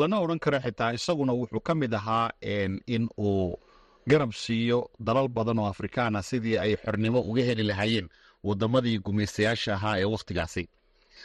Lana 0.00 0.16
odhan 0.22 0.38
karo 0.44 0.58
xitaa 0.64 0.92
isaguna 0.98 1.32
wuxuu 1.38 1.60
ka 1.66 1.72
mid 1.80 1.92
ahaa 2.00 2.30
in 2.94 3.04
uu 3.18 3.58
garab 4.06 4.32
siiyo 4.32 4.90
dalal 5.00 5.28
badan 5.28 5.58
oo 5.58 5.66
afrikaana 5.66 6.22
sidii 6.22 6.58
ay 6.58 6.76
xornimo 6.76 7.20
uga 7.20 7.42
heli 7.48 7.62
lahaayeen 7.62 8.08
wadamadii 8.44 8.98
gumaystayaasha 8.98 9.74
ahaa 9.74 9.98
ee 10.00 10.04
wakhtigaasi 10.04 10.68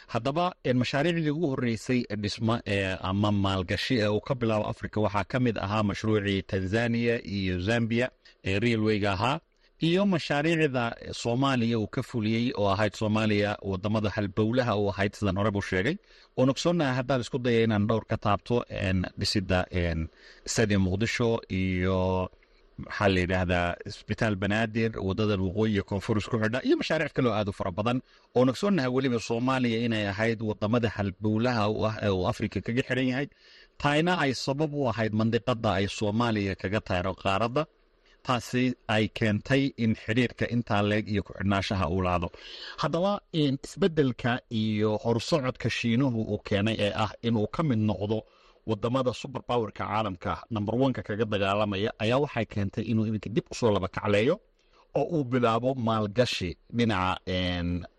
haddaba 0.06 0.54
mashaariicdii 0.74 1.30
ugu 1.30 1.46
horreysay 1.52 2.00
dhismo 2.22 2.60
ama 3.00 3.32
maalgashi 3.32 3.94
ee 4.00 4.08
uu 4.08 4.20
ka 4.20 4.34
bilaabo 4.34 4.66
africa 4.68 4.96
waxaa 5.04 5.24
ka 5.24 5.40
mid 5.40 5.56
ahaa 5.58 5.82
mashruucii 5.82 6.42
tanzania 6.42 7.14
iyo 7.24 7.60
zambia 7.60 8.10
ee 8.44 8.58
railwayga 8.58 9.12
ahaa 9.12 9.40
iyo 9.88 10.06
mashaariicda 10.06 10.96
soomaaliya 11.12 11.78
uu 11.78 11.86
ka 11.86 12.02
fuliyey 12.02 12.52
oo 12.56 12.68
ahayd 12.70 12.92
soomaaliya 12.94 13.58
waddamada 13.62 14.10
halbowlaha 14.10 14.76
u 14.76 14.88
ahayd 14.90 15.12
sidan 15.14 15.36
hore 15.36 15.50
buu 15.50 15.60
sheegay. 15.62 15.96
Oon 16.36 16.48
ogsoonaha 16.50 16.92
haddaan 16.98 17.20
isku 17.20 17.38
daya 17.38 17.60
inaan 17.64 17.86
dhowr 17.88 18.04
ka 18.10 18.16
taabto 18.16 18.64
dhisida 19.18 19.58
stadium 20.46 20.82
muqdisho 20.86 21.40
iyo 21.48 22.30
maxaa 22.84 23.08
la 23.14 23.20
yidhaahdaa 23.24 23.68
isbitaal 23.90 24.34
banaadir 24.42 24.90
wadadan 25.08 25.40
waqooyi 25.46 25.72
iyo 25.74 25.84
koonfur 25.90 26.16
isku 26.20 26.36
xidha 26.42 26.58
iyo 26.66 26.74
mashaariic 26.80 27.12
kaloo 27.16 27.32
aad 27.38 27.48
u 27.48 27.52
fara 27.58 27.72
badan 27.78 27.98
oon 28.36 28.48
ogsoonaha 28.52 28.88
weliba 28.96 29.18
soomaaliya 29.28 29.78
inay 29.86 30.04
ahayd 30.12 30.40
waddamada 30.48 30.88
halbowlaha 30.96 31.62
u 31.70 31.86
ah 31.88 31.94
ee 32.06 32.10
uu 32.18 32.24
afrika 32.32 32.58
kaga 32.66 32.82
xidhan 32.88 33.08
yahay. 33.12 33.26
Taayna 33.82 34.12
ay 34.24 34.32
sabab 34.44 34.70
u 34.74 34.88
ahayd 34.92 35.12
mandiqada 35.20 35.70
ay 35.78 35.86
soomaaliya 35.98 36.54
kaga 36.62 36.80
tayro 36.88 37.12
qaaradda 37.22 37.62
taasi 38.26 38.64
ay 38.94 39.04
keentay 39.18 39.62
in 39.84 39.92
xidhiirka 40.02 40.44
intaa 40.54 40.82
leeg 40.90 41.04
iyo 41.12 41.22
ku-xidhnaashaha 41.26 41.84
uu 41.94 42.02
laado. 42.06 42.28
Haddaba 42.82 43.12
isbeddelka 43.42 44.32
iyo 44.62 44.90
horsocodka 45.04 45.68
shiinuhu 45.78 46.20
uu 46.32 46.38
keenay 46.48 46.76
ee 46.86 46.92
ah 47.04 47.12
inuu 47.28 47.46
ka 47.54 47.62
mid 47.68 47.78
noqdo 47.90 48.18
waddamada 48.66 49.12
super 49.14 49.42
powerka 49.42 49.84
caalamka 49.86 50.32
number 50.50 50.74
oneka 50.74 51.02
kaga 51.02 51.24
dagaalamaya 51.24 51.90
ayaa 51.98 52.18
waxay 52.24 52.44
keentay 52.52 52.84
inuu 52.90 53.06
iminka 53.06 53.28
dib 53.30 53.44
u 53.50 53.54
soo 53.54 53.70
laba 53.70 53.88
kacleeyo 53.88 54.40
oo 54.98 55.04
uu 55.16 55.24
bilaabo 55.24 55.74
maalgashi 55.74 56.50
dhinaca 56.76 57.20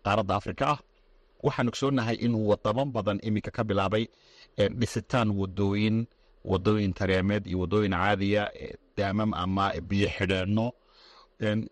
qaaradda 0.04 0.34
afrika. 0.40 0.66
Ah 0.72 0.78
waxaan 1.46 1.68
ogsoonahay 1.70 2.16
inuu 2.24 2.48
wadamo 2.50 2.84
badan 2.94 3.18
iminka 3.28 3.50
ka 3.56 3.62
bilaabay 3.64 4.04
dhisitaan 4.80 5.28
wadooyin 5.40 6.06
wadooyin 6.44 6.92
tareemeed 6.98 7.46
iyo 7.46 7.58
wadooyin 7.62 7.92
caadiya 7.92 8.44
daamam 8.96 9.30
ama 9.34 9.72
biyo 9.88 10.08
xidheenno. 10.16 10.66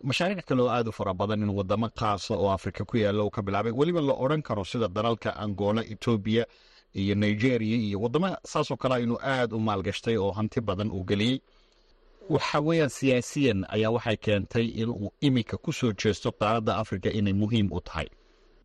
Mashaariic 0.09 0.47
kale 0.47 0.63
oo 0.63 0.71
aad 0.71 0.89
u 0.89 0.93
fara 0.93 1.15
badan 1.15 1.43
in 1.43 1.51
wadamo 1.59 1.89
kaasa 1.91 2.35
oo 2.39 2.51
afrika 2.51 2.85
ku 2.85 2.97
yaalla 2.97 3.23
uu 3.27 3.31
ka 3.31 3.43
bilaabay 3.43 3.73
weliba 3.73 4.01
la 4.01 4.15
odhan 4.15 4.43
karo 4.43 4.65
sida 4.65 4.89
dalalka 4.89 5.35
angola 5.37 5.83
etoobiya 5.93 6.45
iyo 7.01 7.15
nigeria 7.15 7.77
iyo 7.87 7.99
wadamo 8.05 8.29
saasoo 8.53 8.77
kalea 8.77 8.99
inuu 9.05 9.19
aad 9.23 9.53
u 9.53 9.59
maalgashtay 9.61 10.17
oo 10.17 10.33
hanti 10.39 10.61
badan 10.61 10.91
uu 10.97 11.05
geliyey. 11.11 11.39
Waxa 12.35 12.61
weeyaan 12.67 12.91
siyaasiyan 12.99 13.65
ayaa 13.75 13.91
waxay 13.97 14.17
keentay 14.17 14.67
inuu 14.83 15.11
iminka 15.21 15.57
ku 15.65 15.73
soo 15.73 15.93
jeesto 15.93 16.33
qaaradda 16.33 16.77
afrika 16.83 17.09
inay 17.19 17.33
muhiim 17.33 17.69
u 17.73 17.81
tahay. 17.81 18.09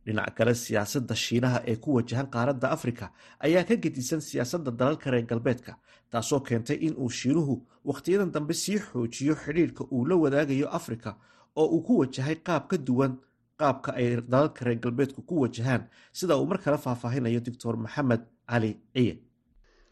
Dhinaca 0.06 0.32
kale 0.38 0.54
siyaasadda 0.56 1.16
shiinaha 1.16 1.60
ee 1.72 1.76
ku 1.76 1.94
wajahan 1.96 2.28
qaaradda 2.34 2.72
afrika 2.76 3.12
ayaa 3.40 3.64
ka 3.70 3.76
gedisan 3.84 4.22
siyaasadda 4.22 4.72
dalalka 4.72 5.12
reer 5.12 5.26
galbeedka 5.32 5.76
taasoo 6.12 6.40
keentay 6.48 6.78
in 6.88 6.96
uu 6.98 7.10
shiinuhu 7.10 7.56
wakhtiyadan 7.86 8.32
dambe 8.32 8.54
sii 8.54 8.80
xoojiyo 8.80 9.36
xidhiirka 9.44 9.84
uu 9.92 10.06
la 10.10 10.16
wadaagayo 10.16 10.68
afrika 10.80 11.16
oo 11.56 11.66
uu 11.76 11.82
ku 11.86 11.94
wajahay 12.02 12.36
qaab 12.36 12.68
ka 12.68 12.78
duwan 12.78 13.14
qaabka 13.62 13.90
ay 14.00 14.08
dalalka 14.32 14.62
reer 14.66 14.80
galbeedku 14.84 15.22
ku 15.30 15.34
wajahaan 15.44 15.84
sida 16.20 16.34
uu 16.40 16.46
mar 16.52 16.60
kale 16.64 16.78
faahfaahinayo 16.86 17.40
doctor 17.48 17.74
maxamed 17.84 18.22
cali 18.52 18.72
ciye. 18.96 19.14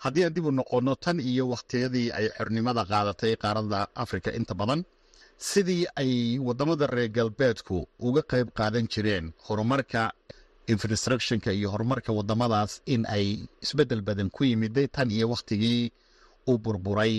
Haddii 0.03 0.23
aan 0.25 0.33
dib 0.35 0.45
u 0.45 0.51
noqonno 0.51 0.93
tan 1.03 1.17
iyo 1.31 1.43
wakhtiyadii 1.53 2.07
ay 2.17 2.25
xornimada 2.38 2.83
qaadatay 2.91 3.33
qaaradda 3.43 3.79
afrika 4.03 4.29
inta 4.39 4.53
badan 4.61 4.81
sidii 5.49 5.83
ay 6.01 6.11
waddamada 6.47 6.85
reer 6.95 7.11
galbeedku 7.17 7.77
uga 8.07 8.21
qayb 8.31 8.47
qaadan 8.59 8.85
jireen 8.93 9.25
horumarka 9.47 10.01
infrastructionka 10.73 11.49
iyo 11.57 11.67
horumarka 11.73 12.11
wadamadaas 12.17 12.71
in 12.93 13.01
ay 13.15 13.25
isbeddel 13.65 14.01
badan 14.07 14.29
ku 14.35 14.43
yimiday 14.49 14.88
tan 14.95 15.09
iyo 15.11 15.25
wakhtigii 15.33 15.91
u 16.51 16.57
burburay 16.63 17.13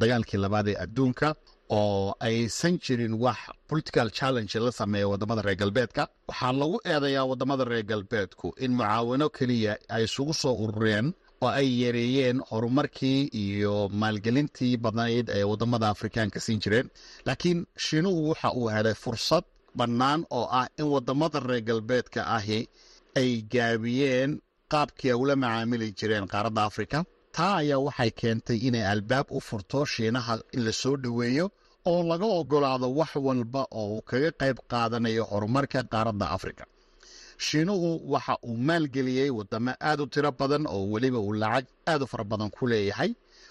dagaalkii 0.00 0.38
labaad 0.44 0.68
ee 0.72 0.76
adduunka 0.84 1.28
oo 1.78 2.14
aysan 2.28 2.78
jirin 2.84 3.14
wax 3.24 3.38
political 3.70 4.08
challenge 4.18 4.54
la 4.66 4.72
sameeya 4.80 5.08
waddamada 5.12 5.42
reer 5.46 5.56
galbeedka. 5.62 6.02
Waxaa 6.28 6.52
lagu 6.60 6.76
eedayaa 6.92 7.24
waddamada 7.30 7.64
reer 7.72 7.84
galbeedku 7.92 8.48
in 8.64 8.72
mucaawano 8.78 9.26
keliya 9.38 9.72
ay 9.88 10.04
isugu 10.08 10.34
soo 10.42 10.54
urureen 10.64 11.06
oo 11.44 11.48
ay 11.60 11.68
yareeyeen 11.82 12.38
horumarkii 12.50 13.20
iyo 13.44 13.74
maalgelintii 14.02 14.76
badnayd 14.84 15.26
ee 15.38 15.44
waddamada 15.50 15.86
afrikaanka 15.94 16.40
siin 16.40 16.60
jireen. 16.64 16.88
Laakiin 17.26 17.60
shiinuhu 17.86 18.28
waxa 18.30 18.52
uu 18.60 18.68
helay 18.74 18.94
fursad 19.04 19.44
bannaan 19.78 20.20
oo 20.38 20.46
ah 20.60 20.66
in 20.78 20.86
waddamada 20.94 21.40
reer 21.48 21.62
galbeedka 21.70 22.20
ahi 22.36 22.60
ay 23.20 23.30
gaabiyeen 23.54 24.30
qaabkii 24.72 25.10
ay 25.12 25.18
ula 25.22 25.36
macaamili 25.44 25.88
jireen 26.00 26.26
qaaradda 26.32 26.62
afrika 26.70 26.98
taa 27.36 27.54
ayaa 27.62 27.78
waxay 27.86 28.10
keentay 28.20 28.58
inay 28.68 28.84
albaab 28.92 29.26
u 29.36 29.40
furto 29.48 29.78
shiinaha 29.92 30.34
in 30.54 30.60
la 30.66 30.72
soo 30.82 30.96
dhoweeyo 31.04 31.46
oo 31.90 32.02
laga 32.10 32.26
ogolaado 32.40 32.86
wax 32.98 33.12
walba 33.26 33.62
oo 33.82 34.00
kaga 34.10 34.30
qayb 34.40 34.56
qaadanayo 34.70 35.22
horumarka 35.30 35.80
qaaradda 35.92 36.26
afrika. 36.36 36.64
Shiinuhu 37.46 37.88
waxa 38.12 38.34
uu 38.48 38.56
maalgeliyey 38.68 39.30
wadamo 39.38 39.72
aad 39.88 40.00
u 40.00 40.06
tiro 40.12 40.30
badan 40.40 40.64
oo 40.74 40.82
weliba 40.92 41.18
uu 41.26 41.32
lacag 41.42 41.66
aad 41.92 42.02
u 42.02 42.06
fara 42.12 42.24
badan 42.30 42.50
ku 42.56 42.62
leeyahay. 42.72 43.10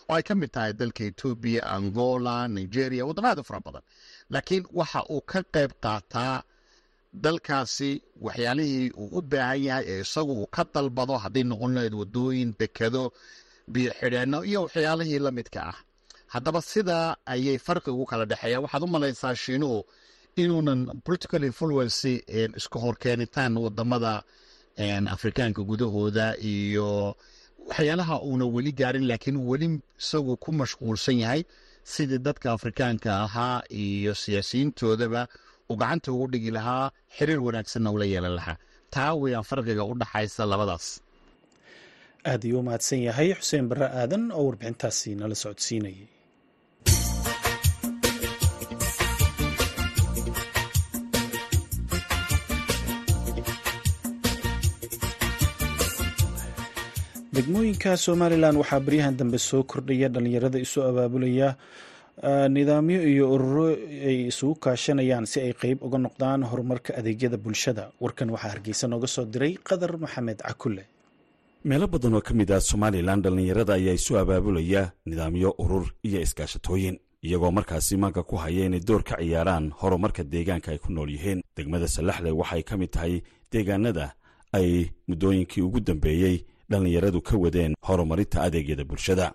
Oo 0.10 0.16
ay 0.18 0.24
ka 0.28 0.34
mid 0.40 0.52
tahay 0.56 0.74
dalka 0.80 1.02
etoobiya 1.10 1.62
angola 1.76 2.36
nigeria 2.56 3.04
wadamo 3.10 3.28
aad 3.32 3.40
u 3.40 3.44
fara 3.50 3.60
badan. 3.66 3.82
Laakiin 4.34 4.64
waxa 4.80 5.00
uu 5.14 5.22
ka 5.32 5.40
qayb 5.54 5.72
qaataa 5.84 6.38
dalkaasi 7.14 7.92
waxyaalihii 8.26 8.90
uu 9.02 9.10
u 9.18 9.22
baahan 9.32 9.62
yahay 9.68 9.86
ee 9.94 10.02
isagu 10.06 10.34
uu 10.42 10.48
ka 10.56 10.64
dalbado 10.74 11.14
hadday 11.24 11.44
noqon 11.52 11.72
lahayd 11.76 11.94
wadooyin 12.02 12.50
dekado 12.60 13.04
biyo 13.74 13.92
xidheenno 14.00 14.40
iyo 14.50 14.60
waxyaalihii 14.66 15.20
la 15.26 15.32
midka 15.38 15.60
ah. 15.72 15.78
Haddaba 16.34 16.62
sidaa 16.62 17.16
ayay 17.34 17.58
farqi 17.66 17.90
ugu 17.96 18.06
kala 18.12 18.26
dhexeeya 18.32 18.58
waxaad 18.64 18.84
u 18.84 18.88
malaysaa 18.96 19.36
shiinuhu 19.44 19.78
inuunan 20.42 20.80
political 21.06 21.44
influency 21.50 22.14
iska 22.60 22.78
horkeenitaan 22.86 23.54
waddamada 23.64 24.14
afrikaanka 25.16 25.62
gudahooda 25.70 26.26
iyo 26.38 27.16
waxyaalaha 27.70 28.16
uuna 28.28 28.46
weli 28.56 28.72
gaarin 28.80 29.06
laakiin 29.10 29.38
weli 29.50 29.68
isagu 30.00 30.34
ku 30.44 30.50
mashquulsan 30.60 31.18
yahay 31.24 31.42
sidii 31.84 32.18
dadka 32.28 32.48
afrikaanka 32.58 33.10
ahaa 33.26 33.62
iyo 33.70 34.14
siyaasiyiintoodaba 34.22 35.22
uu 35.70 35.76
gacanta 35.82 36.12
ugu 36.12 36.28
dhigi 36.32 36.52
lahaa 36.58 36.92
xiriir 37.18 37.40
wanaagsanna 37.48 37.90
ula 37.96 38.06
yeelan 38.06 38.36
lahaa. 38.40 38.58
Taa 38.94 39.14
weyaan 39.22 39.44
farqiga 39.50 39.84
u 39.84 39.94
dhaxaysa 40.02 40.46
labadaas 40.52 40.86
aad 42.32 42.42
ayuu 42.48 42.62
mahadsan 42.68 43.02
yahay 43.08 43.30
xuseen 43.40 43.66
barre 43.70 43.88
aadan 44.02 44.24
oo 44.38 44.44
warbixintaasi 44.48 45.10
nala 45.20 45.36
socodsiinayay. 45.44 46.08
Degmooyinka 57.36 57.92
somalilan 58.06 58.56
waxaa 58.62 58.80
baryahan 58.86 59.16
dambe 59.20 59.38
soo 59.38 59.64
kordhaya 59.72 60.08
dhalinyarada 60.14 60.60
isu 60.66 60.80
abaabulaya 60.90 61.50
nidaamyo 62.56 63.00
iyo 63.12 63.26
ururo 63.36 63.66
ay 64.10 64.18
isugu 64.32 64.56
kaashanayaan 64.64 65.26
si 65.32 65.38
ay 65.46 65.54
qeyb 65.62 65.80
uga 65.88 65.98
noqdaan 66.06 66.42
horumarka 66.50 66.92
adeegyada 67.00 67.38
bulshada. 67.38 67.84
Warkan 68.04 68.30
waxaa 68.34 68.52
hargeysa 68.54 68.86
nooga 68.92 69.08
soo 69.16 69.26
diray 69.34 69.54
qadar 69.68 69.92
maxamed 70.04 70.40
cakule 70.48 70.84
meelo 71.64 71.88
badan 71.88 72.14
oo 72.16 72.22
ka 72.22 72.34
mid 72.34 72.52
ah 72.52 72.60
somalilan 72.62 73.22
dhallinyarada 73.24 73.74
ayaa 73.76 73.94
isu 74.00 74.18
abaabulaya 74.20 74.92
nidaamyo 75.06 75.50
urur 75.64 75.86
iyo 76.08 76.22
iskaashatooyin 76.22 77.00
iyagoo 77.24 77.52
markaasi 77.52 77.98
maanka 77.98 78.24
ku 78.24 78.36
haya 78.36 78.66
inay 78.66 78.80
door 78.80 79.04
ka 79.04 79.16
ciyaaraan 79.20 79.72
horumarka 79.80 80.24
deegaanka 80.24 80.72
ay 80.72 80.78
ku 80.80 80.92
nool 80.92 81.10
yihiin. 81.12 81.42
Degmada 81.56 81.88
salaxle 81.88 82.32
waxay 82.32 82.64
ka 82.64 82.78
mid 82.78 82.90
tahay 82.92 83.22
deegaanada 83.52 84.16
ay 84.54 84.90
muddooyinkii 85.08 85.62
ugu 85.62 85.80
dambeeyey 85.80 86.46
dhallinyaradu 86.70 87.22
ka 87.22 87.36
wadeen 87.38 87.76
horumarinta 87.88 88.42
adeegyada 88.42 88.84
bulshada. 88.86 89.34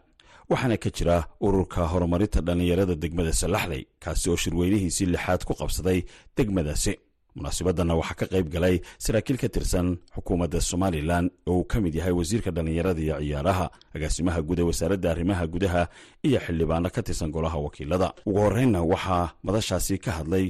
Waxaana 0.51 0.77
ka 0.81 0.91
jira 0.91 1.29
ururka 1.41 1.85
horumarinta 1.93 2.41
dhallinyarada 2.41 2.95
degmada 2.97 3.33
salaxley 3.33 3.85
kaasi 4.01 4.31
oo 4.31 4.37
shirweynihiisii 4.37 5.07
lixaad 5.13 5.45
ku 5.45 5.53
qabsaday 5.55 6.05
degmadaasi 6.37 6.97
munaasabaddanna 7.37 7.95
waxaa 8.01 8.15
ka 8.21 8.27
qayb 8.33 8.49
galay 8.55 8.77
saraakiil 9.05 9.39
ka 9.43 9.49
tirsan 9.55 9.89
xukuumadda 10.15 10.59
somalilan 10.71 11.25
oo 11.51 11.59
uu 11.61 11.65
ka 11.71 11.77
mid 11.85 11.95
yahay 11.99 12.13
wasiirka 12.21 12.51
dhallinyarada 12.57 13.01
iyo 13.07 13.17
ciyaaraha 13.21 13.67
agaasimaha 13.95 14.41
guud 14.47 14.59
ee 14.63 14.67
wasaaradda 14.71 15.09
arrimaha 15.15 15.45
gudaha 15.55 15.83
iyo 16.29 16.39
xildhibaano 16.47 16.89
ka 16.95 17.01
tirsan 17.07 17.31
golaha 17.35 17.59
wakiilada. 17.67 18.09
Ugu 18.27 18.39
horreynna 18.45 18.81
waxaa 18.93 19.25
madashaasi 19.47 19.95
ka 20.05 20.11
hadlay 20.19 20.47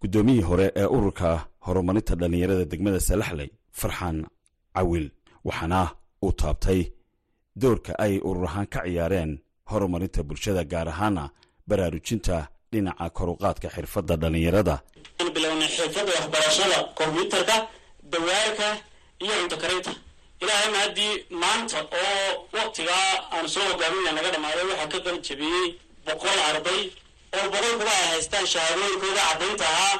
guddoomiyii 0.00 0.42
hore 0.48 0.66
ee 0.76 0.86
ururka 0.96 1.28
horumarinta 1.66 2.14
dhallinyarada 2.20 2.64
degmada 2.72 3.00
salaxley 3.08 3.50
farxaan 3.80 4.18
cawil 4.76 5.06
waxaana 5.48 5.80
uu 6.24 6.32
taabtay 6.40 6.80
doorka 7.62 7.92
ay 8.04 8.14
urur 8.28 8.44
ahaan 8.48 8.66
ka 8.74 8.80
ciyaareen 8.86 9.30
horumarinta 9.70 10.20
bulshada 10.28 10.62
gaar 10.72 10.88
ahaana 10.94 11.24
baraarujinta 11.68 12.36
dhinaca 12.72 13.06
koruqaadka 13.18 13.68
xirfadda 13.76 14.14
dhallinyarada. 14.22 14.76
Bilowna 15.34 15.66
xirfadda 15.76 16.12
waxbarashada 16.18 16.78
kombyuutarka 16.98 17.56
dawaarka 18.12 18.68
iyo 19.24 19.34
cunto 19.40 19.56
karinta. 19.62 19.92
Ilaahayna 20.42 20.78
haddii 20.84 21.12
maanta 21.42 21.78
oo 22.02 22.48
waktigaa 22.56 23.10
aanu 23.34 23.48
soo 23.54 23.64
hogaaminaya 23.70 24.12
naga 24.16 24.30
dhammaaday 24.34 24.64
waxaa 24.70 24.88
ka 24.92 24.98
qal 25.06 25.18
jabiyey 25.26 25.66
boqol 26.06 26.38
arday 26.50 26.80
oo 27.36 27.44
boqol 27.52 27.74
kuba 27.80 27.92
ay 28.00 28.06
haystaan 28.12 28.46
shahaadooyinkooda 28.52 29.22
caddaynta 29.28 29.64
ahaa 29.74 29.96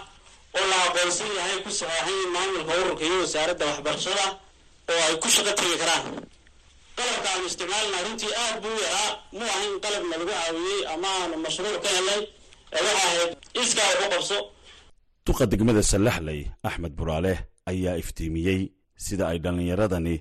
oo 0.58 0.64
la 0.70 0.76
aqoonsan 0.86 1.30
yahay 1.38 1.58
ku 1.64 1.70
saxeexan 1.80 2.30
maamulka 2.34 2.72
ururka 2.82 3.04
iyo 3.08 3.16
wasaaradda 3.24 3.64
waxbarashada 3.70 4.24
oo 4.92 5.00
ay 5.08 5.14
ku 5.22 5.28
shaqo 5.34 5.52
tegi 5.58 5.76
karaan. 5.82 6.04
Qalabka 6.98 7.28
aanu 7.32 7.44
isticmaalna 7.50 7.98
runtii 8.06 8.32
aad 8.42 8.56
buu 8.62 8.76
yaraa. 8.84 9.10
Mu 9.36 9.44
ahayn 9.54 9.74
qalabna 9.84 10.14
lagu 10.20 10.32
caawiyey 10.34 10.80
ama 10.94 11.08
aanu 11.20 11.34
mashruuc 11.44 11.78
ka 11.84 11.88
helnay 11.96 12.20
duqa 15.26 15.44
degmada 15.52 15.82
sallaxley 15.92 16.40
axmed 16.68 16.92
buraale 16.98 17.32
ayaa 17.70 17.96
iftiimiyey 18.02 18.60
sida 19.04 19.24
ay 19.30 19.38
dhallinyaradani 19.44 20.14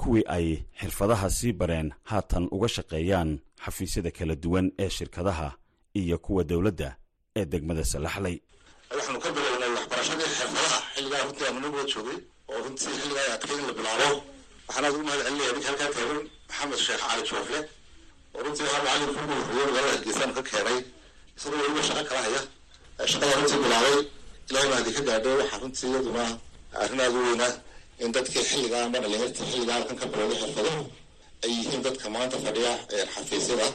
kuwii 0.00 0.24
ay 0.36 0.46
xirfadaha 0.80 1.28
sii 1.38 1.52
bareen 1.60 1.88
haatan 2.10 2.44
uga 2.54 2.68
shaqeeyaan 2.76 3.30
xafiisyada 3.64 4.10
kala 4.18 4.34
duwan 4.42 4.66
ee 4.82 4.90
shirkadaha 4.96 5.48
iyo 6.00 6.16
kuwa 6.24 6.42
dowladda 6.50 6.88
ee 7.38 7.44
degmada 7.52 7.84
sallaxley. 7.92 8.36
Waxaanu 8.94 9.18
ka 9.24 9.28
bilownay 9.34 9.70
waxbarashadii 9.76 10.28
xirfadaha 10.38 10.78
xilligaa 10.94 11.22
runtii 11.26 11.46
aanu 11.48 11.60
naguwa 11.64 11.84
joogay 11.92 12.18
oo 12.52 12.58
runtii 12.64 12.94
xilligaa 13.00 13.28
adkay 13.36 13.56
in 13.60 13.66
la 13.68 13.72
bilaabo. 13.78 14.08
Waxaan 14.66 14.84
aad 14.86 14.94
ugu 14.94 15.04
mahad 15.06 15.20
celinaya 15.26 15.52
ninka 15.54 15.68
halkaa 15.70 15.90
taagan 15.94 16.20
maxamed 16.48 16.78
sheekh 16.86 17.02
cali 17.08 17.22
joofle. 17.30 17.58
Oo 18.34 18.40
runtii 18.44 18.66
ahaa 18.68 18.82
macallin 18.84 19.10
ku 19.16 19.20
guuriyey 19.28 19.66
magaalada 19.68 19.92
hargeysaanu 19.94 20.32
ka 20.38 20.42
keenay 20.50 20.78
isagoo 21.38 21.58
weliba 21.62 21.82
shaqo 21.88 22.02
kala 22.10 22.20
haya 22.26 22.40
shaqada 23.12 23.32
runtii 23.38 23.60
bilaabay 23.64 23.96
ilahay 24.50 24.68
mahadi 24.72 24.90
ka 24.96 25.00
gaadhay 25.08 25.34
waxaa 25.40 25.58
runtii 25.62 25.88
iyaduna 25.92 26.24
arrin 26.82 27.00
aada 27.04 27.16
u 27.18 27.22
weyna 27.28 27.48
in 28.04 28.10
dadkii 28.16 28.44
xilligaa 28.50 28.82
ama 28.86 28.98
dhalinyarta 29.02 29.42
xilligaa 29.50 29.76
halkan 29.78 29.96
ka 30.00 30.06
bilowday 30.12 30.38
xirfadahu 30.42 30.80
ay 31.44 31.50
yihiin 31.58 31.82
dadka 31.86 32.06
maanta 32.14 32.36
fadhiya 32.44 32.72
xafiisyada 33.14 33.66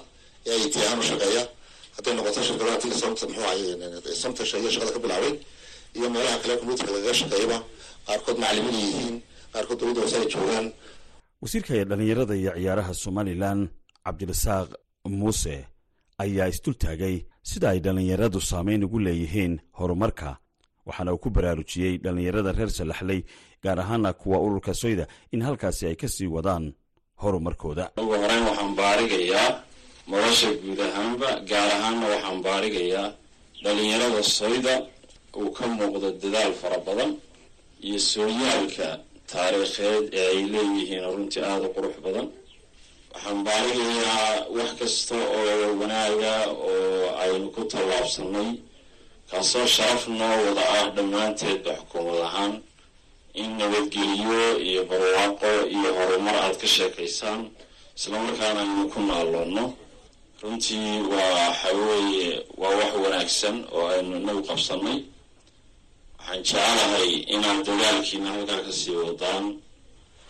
ee 0.49 0.53
ay 0.57 0.63
tiyahaan 0.73 0.99
u 0.99 1.05
shaqeeya 1.11 1.43
hadday 1.95 2.13
noqoto 2.17 2.39
shirkadaha 2.47 2.77
tii 2.83 2.93
somta 3.01 3.23
muxuu 3.27 3.45
ahay 3.51 4.71
shaqada 4.75 4.91
ka 4.95 4.99
bilaabay 5.05 5.33
iyo 5.97 6.07
meelaha 6.13 6.37
kale 6.41 6.53
computerka 6.61 6.91
lagaga 6.95 7.13
shaqeeyaba 7.21 7.57
qaarkood 8.07 8.37
macalimiin 8.43 8.75
ay 8.79 8.85
yihiin 8.89 9.15
qaarkood 9.53 9.77
dowladda 9.79 10.01
hoose 10.03 10.17
ay 10.21 10.27
joogaan. 10.33 10.65
Wasiirka 11.43 11.73
dhallinyarada 11.89 12.35
iyo 12.41 12.51
ciyaaraha 12.57 12.93
somalilan 13.03 13.59
cabdirasaaq 14.05 14.69
muuse 15.19 15.55
ayaa 16.23 16.47
isdultaagay 16.53 17.15
sida 17.43 17.69
ay 17.69 17.79
dhallinyaradu 17.79 18.39
saameyn 18.41 18.83
ugu 18.83 18.99
leeyihiin 18.99 19.59
horumarka. 19.79 20.37
Waxaana 20.87 21.13
uu 21.13 21.17
ku 21.23 21.29
baraarujiyey 21.29 21.97
dhallinyarada 22.03 22.51
reer 22.57 22.69
salaxley 22.69 23.23
gaar 23.63 23.79
ahaana 23.79 24.13
kuwa 24.13 24.37
ururka 24.45 24.73
soyda 24.73 25.07
in 25.31 25.41
halkaasi 25.41 25.85
ay 25.87 25.95
ka 25.95 26.07
sii 26.07 26.27
wadaan 26.27 26.73
horumarkooda. 27.21 27.91
Ugu 27.97 28.13
horeyn 28.21 28.43
waxaan 28.49 28.75
baarigayaa 28.75 29.49
nolosha 30.07 30.49
guud 30.63 30.79
ahaanba 30.79 31.29
gaar 31.51 31.69
ahaanna 31.77 32.05
waxaan 32.13 32.39
baarigayaa 32.47 33.07
dhallinyarada 33.63 34.23
soyda 34.23 34.73
uu 35.39 35.51
ka 35.57 35.67
muuqdo 35.67 36.07
dadaal 36.21 36.53
fara 36.61 36.79
badan 36.87 37.11
iyo 37.87 37.99
sooyaalka 37.99 38.87
taariikheed 39.31 40.05
ee 40.13 40.27
ay 40.33 40.39
leeyihiin 40.53 41.03
runtii 41.15 41.43
aada 41.49 41.65
u 41.69 41.73
qurux 41.75 41.95
badan 42.05 42.25
waxaan 43.13 43.39
baarigayaa 43.43 44.45
wax 44.55 44.69
kasta 44.79 45.15
oo 45.15 45.67
wanaaga 45.79 46.33
oo 46.69 47.15
aynu 47.23 47.47
ku 47.55 47.61
tallaabsanay 47.71 48.49
kaasoo 49.29 49.67
sharaf 49.75 50.03
noo 50.19 50.35
wada 50.45 50.63
ah 50.77 50.85
dhammaanteedba 50.95 51.71
xukuumad 51.79 52.21
ahaan 52.27 52.53
in 53.41 53.49
nabadgeliyo 53.59 54.41
iyo 54.69 54.81
barwaaqo 54.89 55.51
iyo 55.75 55.89
horumar 55.97 56.35
aad 56.43 56.55
ka 56.61 56.67
sheekaysaan 56.75 57.41
islamarkaana 57.97 58.59
aynu 58.65 58.83
ku 58.93 58.99
naaloono 59.09 59.65
runtii 60.41 60.91
waa 61.13 61.29
waxaweeye 61.39 62.29
waa 62.61 62.73
wax 62.79 62.91
wanaagsan 63.03 63.55
oo 63.75 63.85
aynu 63.93 64.13
inagu 64.21 64.41
qabsanay. 64.49 64.97
Waxaan 66.19 66.41
jecelahay 66.47 67.11
inaad 67.35 67.59
dadaalkiina 67.67 68.29
halkaa 68.35 68.61
ka 68.67 68.71
sii 68.79 68.95
wadaan 69.03 69.45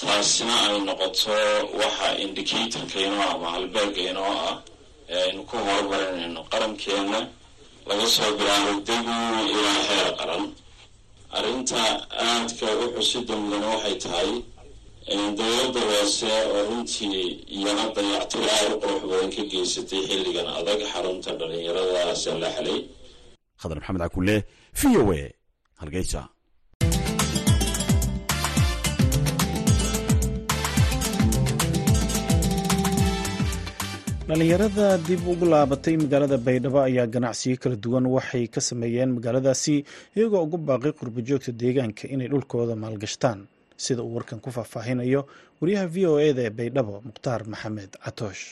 taasina 0.01 0.55
ay 0.67 0.77
noqoto 0.87 1.33
waxa 1.81 2.07
indicatorka 2.23 2.97
inoo 3.07 3.25
ama 3.35 3.47
halbeega 3.55 4.01
inoo 4.11 4.33
ah 4.49 4.55
ee 5.09 5.21
aynu 5.27 5.41
ku 5.49 5.55
horumarinayno 5.65 6.41
qarankeena 6.51 7.19
laga 7.89 8.05
soo 8.15 8.31
bilaabo 8.37 8.71
degu 8.87 9.15
ilaa 9.53 9.81
heer 9.89 10.09
qaran. 10.19 10.43
Arrinta 11.37 11.81
aadka 12.27 12.65
u 12.83 12.85
xusida 12.95 13.33
mudana 13.41 13.67
waxay 13.73 13.95
tahay 14.03 14.31
dowladda 15.37 15.81
hoose 15.89 16.29
oo 16.53 16.61
runtii 16.69 17.21
iyana 17.57 17.83
dayactir 17.95 18.43
aada 18.55 18.75
u 18.75 18.79
qurux 18.81 19.01
badan 19.11 19.29
ka 19.35 19.41
geysatay 19.51 20.01
xilligan 20.09 20.47
adag 20.59 20.79
xarunta 20.91 21.31
dhalinyarada 21.39 22.15
sallaxley 22.23 22.79
khadar 23.61 23.77
maxamed 23.79 24.01
cakulle 24.05 24.35
v 24.79 24.81
o 24.99 25.01
a 25.17 25.21
hargeysa 25.81 26.21
dhallinyarada 34.29 34.87
dib 35.07 35.21
ugu 35.31 35.45
laabatay 35.53 35.95
magaalada 36.03 36.37
baydhabo 36.47 36.79
ayaa 36.87 37.07
ganacsiyo 37.15 37.57
kala 37.63 37.75
duwan 37.83 38.05
waxay 38.15 38.45
ka 38.53 38.61
sameeyeen 38.69 39.09
magaaladaasi 39.17 39.75
iyagoo 40.17 40.43
ugu 40.45 40.57
baaqay 40.69 40.93
qurbojoogta 40.99 41.51
deegaanka 41.61 42.03
inay 42.13 42.27
dhulkooda 42.31 42.75
maalgashtaan. 42.83 43.39
Sida 43.83 44.01
uu 44.03 44.13
warkan 44.15 44.39
ku 44.43 44.49
faahfaahinayo 44.57 45.21
wariyaha 45.61 45.87
v 45.93 45.97
o 46.11 46.13
eda 46.29 46.41
ee 46.47 46.53
baydhabo 46.59 47.01
mukhtaar 47.07 47.41
maxamed 47.53 47.91
catoosh 48.05 48.43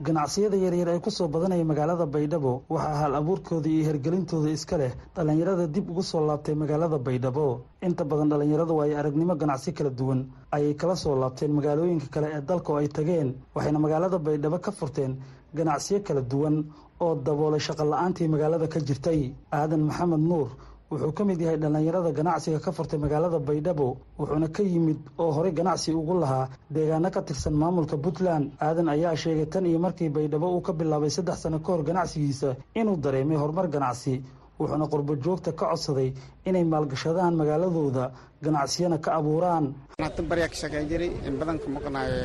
ganacsiyada 0.00 0.56
yaryar 0.56 0.88
ee 0.94 1.00
ku 1.00 1.10
soo 1.10 1.26
badanaya 1.28 1.64
magaalada 1.64 2.06
baydhabo 2.06 2.62
waxaa 2.70 2.98
hal 3.02 3.14
abuurkooda 3.20 3.68
iyo 3.68 3.84
hergelintooda 3.88 4.50
iska 4.50 4.76
leh 4.78 4.92
dhallinyarada 5.16 5.66
dib 5.66 5.90
ugu 5.90 6.02
soo 6.02 6.20
laabtay 6.26 6.54
magaalada 6.54 6.98
baydhabo. 6.98 7.46
Inta 7.82 8.04
badan 8.04 8.28
dhallinyaradu 8.30 8.80
ay 8.82 8.94
aragnimo 8.94 9.34
ganacsi 9.34 9.72
kala 9.74 9.90
duwan. 9.90 10.20
Ayay 10.54 10.74
kala 10.74 10.94
soo 10.96 11.16
laabteen 11.18 11.50
magaalooyinka 11.58 12.06
kale 12.14 12.28
ee 12.36 12.40
dalka 12.40 12.72
oo 12.72 12.76
ay 12.78 12.88
tageen 12.88 13.34
waxayna 13.54 13.78
magaalada 13.78 14.18
baydhabo 14.18 14.58
ka 14.60 14.70
furteen 14.70 15.18
ganacsiyo 15.54 15.98
kala 16.06 16.20
duwan 16.22 16.64
oo 17.00 17.14
daboolay 17.16 17.58
shaqo 17.60 17.84
la'aantii 17.84 18.28
magaalada 18.28 18.68
ka 18.68 18.78
jirtay. 18.80 19.34
Aadan 19.52 19.82
maxamed 19.90 20.20
nuur 20.30 20.48
wuxuu 20.90 21.12
ka 21.12 21.24
mid 21.24 21.40
yahay 21.40 21.56
dhallinyarada 21.58 22.10
ganacsiga 22.12 22.58
ka 22.60 22.72
furtay 22.72 22.98
magaalada 22.98 23.38
baydhabo 23.38 23.96
wuxuuna 24.18 24.48
ka 24.48 24.62
yimid 24.62 24.98
oo 25.18 25.30
horey 25.36 25.52
ganacsi 25.52 25.92
ugu 25.92 26.14
lahaa 26.20 26.48
deegaano 26.70 27.10
ka 27.10 27.20
tirsan 27.22 27.52
maamulka 27.54 27.96
puntland. 27.96 28.52
Aadan 28.60 28.88
ayaa 28.88 29.16
sheegay 29.16 29.46
tan 29.52 29.66
iyo 29.66 29.78
markii 29.78 30.08
baydhabo 30.08 30.46
uu 30.56 30.60
ka 30.62 30.72
bilaabay 30.72 31.10
saddex 31.10 31.38
sano 31.42 31.58
ka 31.60 31.72
hor 31.72 31.82
ganacsigiisa 31.84 32.56
inuu 32.74 32.96
dareemay 32.96 33.36
horumar 33.36 33.68
ganacsi 33.68 34.22
wuxuuna 34.58 34.86
qurbo 34.88 35.14
joogta 35.24 35.52
ka 35.52 35.66
codsaday 35.70 36.12
inay 36.48 36.64
maalgashadaan 36.64 37.34
magaaladooda 37.36 38.10
ganacsiyana 38.44 38.98
ka 39.04 39.10
abuuraan. 39.18 39.64
Hatan 39.98 40.24
baryaa 40.30 40.48
ka 40.52 40.56
shaqeyn 40.62 40.86
jiray 40.90 41.10
in 41.26 41.34
badan 41.40 41.58
ka 41.62 41.66
maqnaayo 41.76 42.16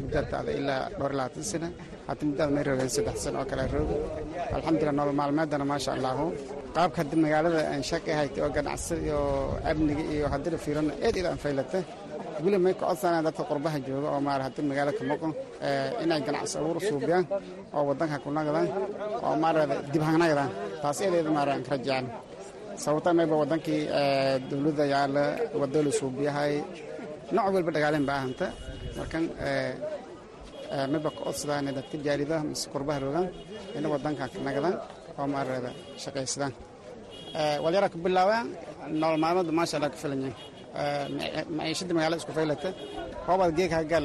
muddada 0.00 0.50
ilaa 0.58 0.82
dhowr 0.98 1.12
labaatan 1.18 1.44
sano. 1.50 1.68
Hata 2.08 2.22
muddada 2.26 2.50
may 2.54 2.64
roogeen 2.66 2.90
saddex 2.96 3.16
sano 3.24 3.38
oo 3.40 3.46
kale 3.50 3.64
roog 3.74 3.90
alxamdulillah 4.56 4.94
nolol 4.98 5.14
maalmeedana 5.20 5.64
maasha 5.70 5.90
allahu. 5.96 6.24
Qaabka 6.74 6.98
haddi 7.02 7.16
magaalada 7.24 7.60
aan 7.72 7.82
shaqi 7.90 8.10
haytay 8.18 8.42
oo 8.44 8.50
ganacsi 8.56 8.94
iyo 9.06 9.18
amniga 9.70 10.02
iyo 10.14 10.26
haddii 10.32 10.50
la 10.54 10.58
fiirano 10.64 10.92
eed 11.06 11.14
ila 11.20 11.28
anfaylata 11.34 11.78
weli 12.44 12.58
may 12.64 12.74
ka 12.78 12.84
codsanayaan 12.90 13.24
dadka 13.28 13.42
qurbaha 13.50 13.78
jooga 13.86 14.08
oo 14.14 14.20
maara 14.26 14.42
haddii 14.46 14.64
magaala 14.70 14.92
ka 14.98 15.02
maqan 15.10 15.32
inay 16.02 16.20
ganacsi 16.26 16.54
abuur 16.58 16.78
suubiyaan 16.88 17.24
oo 17.76 17.82
wadanka 17.88 18.16
ku 18.24 18.28
nagdaan 18.36 18.68
oo 19.26 19.34
maara 19.42 19.62
dib 19.92 20.02
hangnagdaan 20.08 20.50
taas 20.82 20.98
eedeeda 21.04 21.30
maara 21.36 21.50
aan 21.54 21.62
ka 21.66 21.70
rajacaan 21.74 22.06
sababta 22.82 23.10
mayba 23.18 23.34
wadankii 23.42 23.80
dowladda 24.50 24.84
yaalla 24.94 25.22
wado 25.60 25.78
la 25.86 25.90
suubiyahay 25.98 26.54
nooc 27.34 27.46
walba 27.56 27.70
dhagaaleen 27.76 28.04
ba 28.08 28.12
ahanta. 28.18 28.46
Markan 28.98 29.24
midba 30.92 31.08
ka 31.14 31.20
codsadaan 31.26 31.66
dadka 31.78 31.96
jaaridaha 32.06 32.42
mise 32.50 32.66
qurbaha 32.72 32.98
rogaan 33.04 33.26
ina 33.76 33.86
wadanka 33.94 34.24
ka 34.32 34.38
nagadaan 34.46 34.76
oo 35.18 35.26
maarada 35.34 35.70
shaqaysadaan 36.02 36.52
walyara 37.64 37.88
ku 37.92 37.98
bilaabaan 38.04 38.46
nolol 39.00 39.18
maalmada 39.24 39.52
maasha 39.58 39.74
allah 39.78 39.90
ka 39.94 39.98
filanyiin 40.02 40.34
maciishada 41.56 41.92
magaalada 41.96 42.20
isku 42.22 42.32
faylata 42.38 42.68
hoobaad 43.26 43.50
geeg 43.58 43.72
hagal 43.78 44.04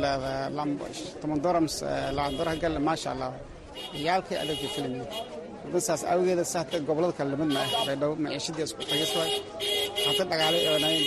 toban 1.21 1.39
doora 1.45 1.59
mise 1.65 1.85
laba 2.17 2.29
doora 2.38 2.51
hagal 2.55 2.73
maasha 2.88 3.07
allah. 3.13 3.29
Ciyaalkay 3.93 4.38
adag 4.43 4.57
ka 4.63 4.67
filanyiin 4.75 5.07
saas 5.88 6.01
awgeeda 6.13 6.43
sahta 6.54 6.75
gobollada 6.88 7.13
kale 7.17 7.30
la 7.34 7.38
mid 7.41 7.49
ma 7.56 7.62
ah 7.65 7.69
baydhabo 7.88 8.13
maciishadii 8.23 8.63
isku 8.67 8.82
tagis 8.91 9.12
waay 9.19 9.32
hata 10.08 10.23
dhagaale 10.32 10.58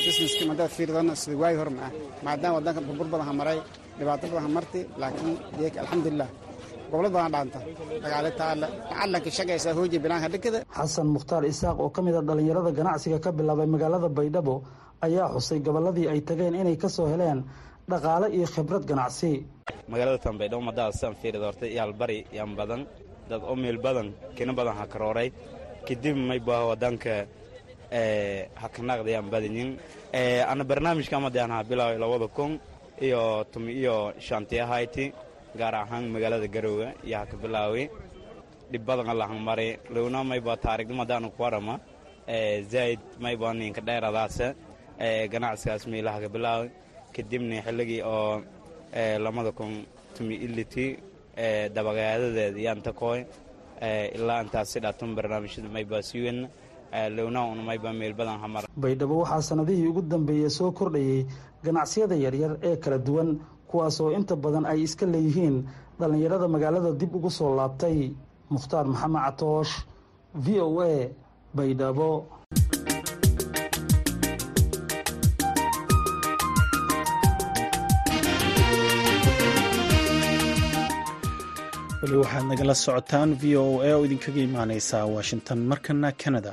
businesski 0.07 0.44
madada 0.51 0.68
fiirdana 0.77 1.12
sida 1.23 1.37
waagi 1.42 1.59
hor 1.62 1.71
ma 1.79 1.83
ah 1.88 1.92
maadaama 2.27 2.55
wadanka 2.59 2.81
burbur 2.88 3.07
badan 3.12 3.27
ha 3.29 3.33
maray 3.40 3.59
dhibaato 3.99 4.25
badan 4.33 4.44
ha 4.47 4.51
marti 4.57 4.81
laakiin 5.03 5.35
geeg 5.59 5.75
alxamdulilah 5.83 6.29
gobolad 6.90 7.12
badan 7.16 7.31
dhaanta 7.35 7.59
dhagaale 8.05 8.31
taala 8.40 8.66
calanka 8.99 9.31
shaqaysa 9.38 9.68
hooji 9.79 9.97
bilaanka 10.05 10.29
dhikada. 10.35 10.59
Xasan 10.79 11.07
mukhtaar 11.16 11.42
isaaq 11.53 11.77
oo 11.85 11.90
ka 11.97 12.01
mid 12.07 12.14
a 12.18 12.23
dhallinyarada 12.29 12.71
ganacsiga 12.79 13.18
ka 13.25 13.31
bilaabay 13.38 13.68
magaalada 13.75 14.09
baydhabo 14.18 14.55
ayaa 15.07 15.27
xusay 15.35 15.59
gobolladii 15.66 16.07
ay 16.12 16.21
tageen 16.29 16.55
inay 16.62 16.77
ka 16.83 16.88
soo 16.97 17.07
heleen 17.12 17.38
dhaqaale 17.92 18.27
iyo 18.37 18.47
khibrad 18.55 18.85
ganacsi. 18.90 19.31
Magaalada 19.92 20.18
tan 20.25 20.35
baydhabo 20.40 20.62
madaada 20.68 20.92
sidan 20.99 21.14
fiirida 21.21 21.47
horta 21.51 21.66
yaal 21.79 21.92
bari 22.01 22.18
yaan 22.38 22.53
badan 22.61 22.81
dad 23.31 23.43
omeel 23.53 23.79
badan 23.85 24.09
kina 24.37 24.53
badan 24.59 24.75
ha 24.79 24.85
karooray. 24.93 25.29
Kadib 25.87 26.17
mayba 26.29 26.57
wadanka 26.71 27.14
ha 28.61 28.67
kanaaqda 28.75 29.11
yaan 29.14 29.29
badinin 29.33 29.71
ana 30.51 30.64
barnaamijka 30.71 31.14
amadaan 31.21 31.51
ha 31.55 31.59
bilaaway 31.71 31.99
labada 32.03 32.29
kun 32.37 32.53
iyo 33.07 33.45
tumi 33.53 33.73
iyo 33.81 33.97
shanti 34.27 34.57
ahayti 34.64 35.12
gaar 35.59 35.75
ahaan 35.75 36.05
magaalada 36.14 36.47
garowga 36.55 36.88
iyo 37.07 37.17
ha 37.21 37.25
ka 37.31 37.37
bilaaway 37.43 37.85
dhib 38.73 38.83
badan 38.88 39.09
allahan 39.12 39.41
mari. 39.49 39.69
Lowna 39.95 40.21
mayba 40.31 40.53
taarigdamadaanu 40.64 41.29
ku 41.37 41.43
warama 41.43 41.75
zaid 42.73 43.01
mayba 43.25 43.55
ninka 43.55 43.81
dheeradaasa 43.88 44.47
ganacsigaas 45.33 45.87
meelaha 45.93 46.19
ka 46.25 46.29
bilaaway 46.35 46.69
kadibna 47.14 47.62
xilligii 47.67 48.03
oo 48.03 48.43
lamada 49.25 49.51
kun 49.59 49.73
tumi 50.14 50.35
iliti 50.47 50.87
dabagaadadeeda 51.74 52.59
yaanta 52.66 52.92
kooy 53.01 53.20
ilaa 54.16 54.40
intaas 54.44 54.68
si 54.72 54.79
dhaatun 54.85 55.11
barnaamijyada 55.16 55.68
mayba 55.77 55.98
siwen 56.09 56.38
lowna 57.16 57.40
un 57.53 57.61
mayba 57.68 57.90
meel 58.01 58.14
badan 58.20 58.38
hamar 58.42 58.64
baydhabo 58.85 59.14
waxaa 59.22 59.42
sannadihii 59.48 59.87
ugu 59.90 60.03
dambeeyey 60.12 60.51
soo 60.59 60.70
kordhayey 60.79 61.27
ganacsiyada 61.64 62.14
yaryar 62.24 62.53
ee 62.68 62.77
kala 62.77 62.98
duwan 63.07 63.31
kuwaas 63.70 63.96
oo 64.01 64.11
inta 64.18 64.35
badan 64.44 64.64
ay 64.72 64.81
iska 64.87 65.07
leeyihiin 65.14 65.57
dhallinyarada 66.01 66.46
magaalada 66.55 66.90
dib 67.01 67.14
ugu 67.18 67.31
soo 67.38 67.51
laabtay. 67.59 67.98
Mukhtaar 68.55 68.87
maxamed 68.92 69.20
catoosh 69.27 69.72
v 70.44 70.46
o 70.66 70.81
a 70.81 71.11
baydhabo 71.57 72.09
weli 82.03 82.17
waxaad 82.23 82.45
nagala 82.51 82.75
socotaan 82.85 83.31
v 83.41 83.57
o 83.63 83.65
a 83.83 83.91
oo 83.97 84.05
idinkaga 84.07 84.41
imaaneysa 84.49 84.99
washington 85.17 85.59
markana 85.71 86.13
canada. 86.23 86.53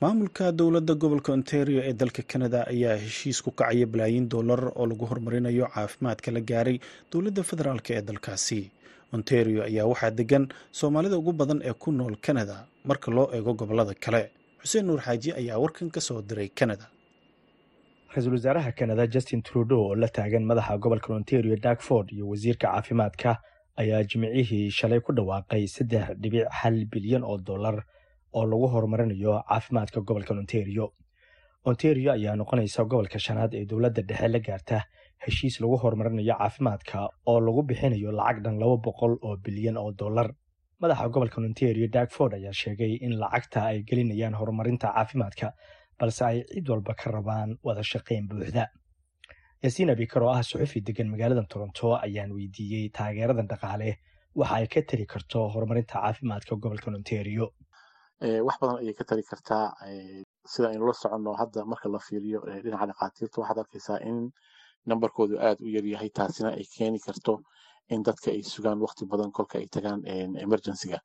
Maamulka 0.00 0.52
dowladda 0.58 0.94
gobolka 1.02 1.32
ontario 1.32 1.80
ee 1.88 1.92
dalka 1.92 2.22
canada 2.32 2.58
ayaa 2.72 2.96
heshiis 3.04 3.42
ku 3.44 3.50
kacaya 3.50 3.86
balaayiin 3.86 4.28
dollar 4.28 4.60
oo 4.78 4.86
lagu 4.86 5.04
horumarinayo 5.10 5.66
caafimaadka 5.74 6.30
la 6.36 6.40
gaaray 6.40 6.76
dowladda 7.12 7.42
federaalk 7.50 7.90
ee 7.90 8.02
dalkaasi. 8.08 8.60
Ontario 9.12 9.62
ayaa 9.68 9.86
waxaa 9.92 10.10
degan 10.10 10.44
soomaalida 10.72 11.16
ugu 11.18 11.32
badan 11.32 11.60
ee 11.68 11.72
ku 11.82 11.92
nool 11.92 12.16
canada 12.26 12.56
marka 12.84 13.10
loo 13.16 13.26
eego 13.36 13.52
gobollada 13.54 13.94
kale. 14.04 14.22
Xuseen 14.62 14.84
nuur 14.86 15.00
xaaji 15.06 15.32
ayaa 15.40 15.58
warkan 15.62 15.90
ka 15.90 16.00
soo 16.00 16.22
diray 16.22 16.48
canada. 16.58 16.86
Ra'iisul 18.12 18.32
wasaaraha 18.36 18.72
canada 18.72 19.06
justin 19.14 19.42
trudeau 19.42 19.80
oo 19.88 19.94
la 19.94 20.08
taagan 20.08 20.44
madaxa 20.50 20.78
gobolka 20.78 21.14
ontario 21.14 21.56
darkford 21.56 22.10
iyo 22.12 22.28
wasiirka 22.28 22.66
caafimaadka 22.72 23.30
ayaa 23.82 24.02
jimicihii 24.10 24.70
shalay 24.78 25.00
ku 25.06 25.12
dhawaaqay 25.18 25.62
saddex 25.76 26.04
dhibic 26.22 26.46
hal 26.58 26.76
bilyan 26.92 27.22
oo 27.30 27.36
dollar 27.48 27.76
oo 28.38 28.44
lagu 28.50 28.66
horumarinayo 28.74 29.34
caafimaadka 29.48 30.00
gobolka 30.08 30.32
ontario. 30.34 30.86
Ontario 31.70 32.10
ayaa 32.16 32.34
noqonaysa 32.40 32.84
gobolka 32.90 33.18
shanaad 33.26 33.52
ee 33.60 33.64
dowladda 33.70 34.02
dhexe 34.08 34.28
la 34.34 34.38
gaarta 34.48 34.78
heshiis 35.24 35.54
lagu 35.62 35.76
horumarinayo 35.82 36.34
caafimaadka 36.40 36.98
oo 37.30 37.38
lagu 37.46 37.62
bixinayo 37.68 38.10
lacag 38.18 38.38
dhan 38.44 38.56
laba 38.62 38.76
boqol 38.86 39.12
oo 39.26 39.36
bilyan 39.44 39.76
oo 39.82 39.90
dollar. 40.02 40.28
Madaxa 40.80 41.08
gobolka 41.14 41.36
ontario 41.40 41.88
darkford 41.96 42.32
ayaa 42.38 42.52
sheegay 42.62 42.92
in 43.06 43.12
lacagta 43.22 43.60
ay 43.70 43.78
gelinayaan 43.88 44.34
horumarinta 44.40 44.88
caafimaadka 44.96 45.48
balse 46.00 46.22
ay 46.30 46.38
cid 46.52 46.68
walba 46.72 46.94
ka 47.00 47.10
rabaan 47.16 47.50
wada 47.66 47.82
shaqayn 47.92 48.24
buuxda 48.30 48.64
yaasiin 49.66 49.90
abikar 49.90 50.22
oo 50.22 50.30
ah 50.30 50.42
suxufi 50.42 50.80
degan 50.88 51.08
magaalada 51.12 51.42
toronto 51.52 51.94
ayaan 52.06 52.30
weydiiyey 52.36 52.90
taageeradan 52.98 53.48
dhaqaale. 53.52 53.90
Waxa 54.38 54.54
ay 54.60 54.66
ka 54.72 54.80
tari 54.90 55.06
karto 55.12 55.48
horumarinta 55.54 55.94
caafimaadka 56.02 56.54
gobolka 56.62 56.90
ontario. 56.90 57.46
Wax 58.46 58.56
badan 58.60 58.76
ayay 58.82 58.94
ka 58.98 59.04
tari 59.04 59.22
kartaa 59.30 59.64
sida 60.52 60.68
aynu 60.72 60.86
la 60.86 60.94
soconno 61.02 61.32
hadda 61.40 61.64
marka 61.70 61.88
la 61.88 61.98
fiiriyo 62.06 62.40
dhinaca 62.64 62.86
dhakhaatiirta 62.90 63.36
waxaad 63.42 63.58
arkaysaa 63.64 63.98
in 64.08 64.30
nambarkoodu 64.90 65.34
aad 65.46 65.58
u 65.66 65.68
yaryahay 65.76 66.10
taasina 66.18 66.50
ay 66.58 66.64
keeni 66.76 66.98
karto 67.06 67.42
in 67.90 68.02
dadka 68.08 68.30
ay 68.30 68.42
sugaan 68.42 68.78
waqti 68.86 69.04
badan 69.12 69.30
kolka 69.36 69.58
ay 69.58 69.66
tagaan 69.74 70.00
emergencyga. 70.44 70.98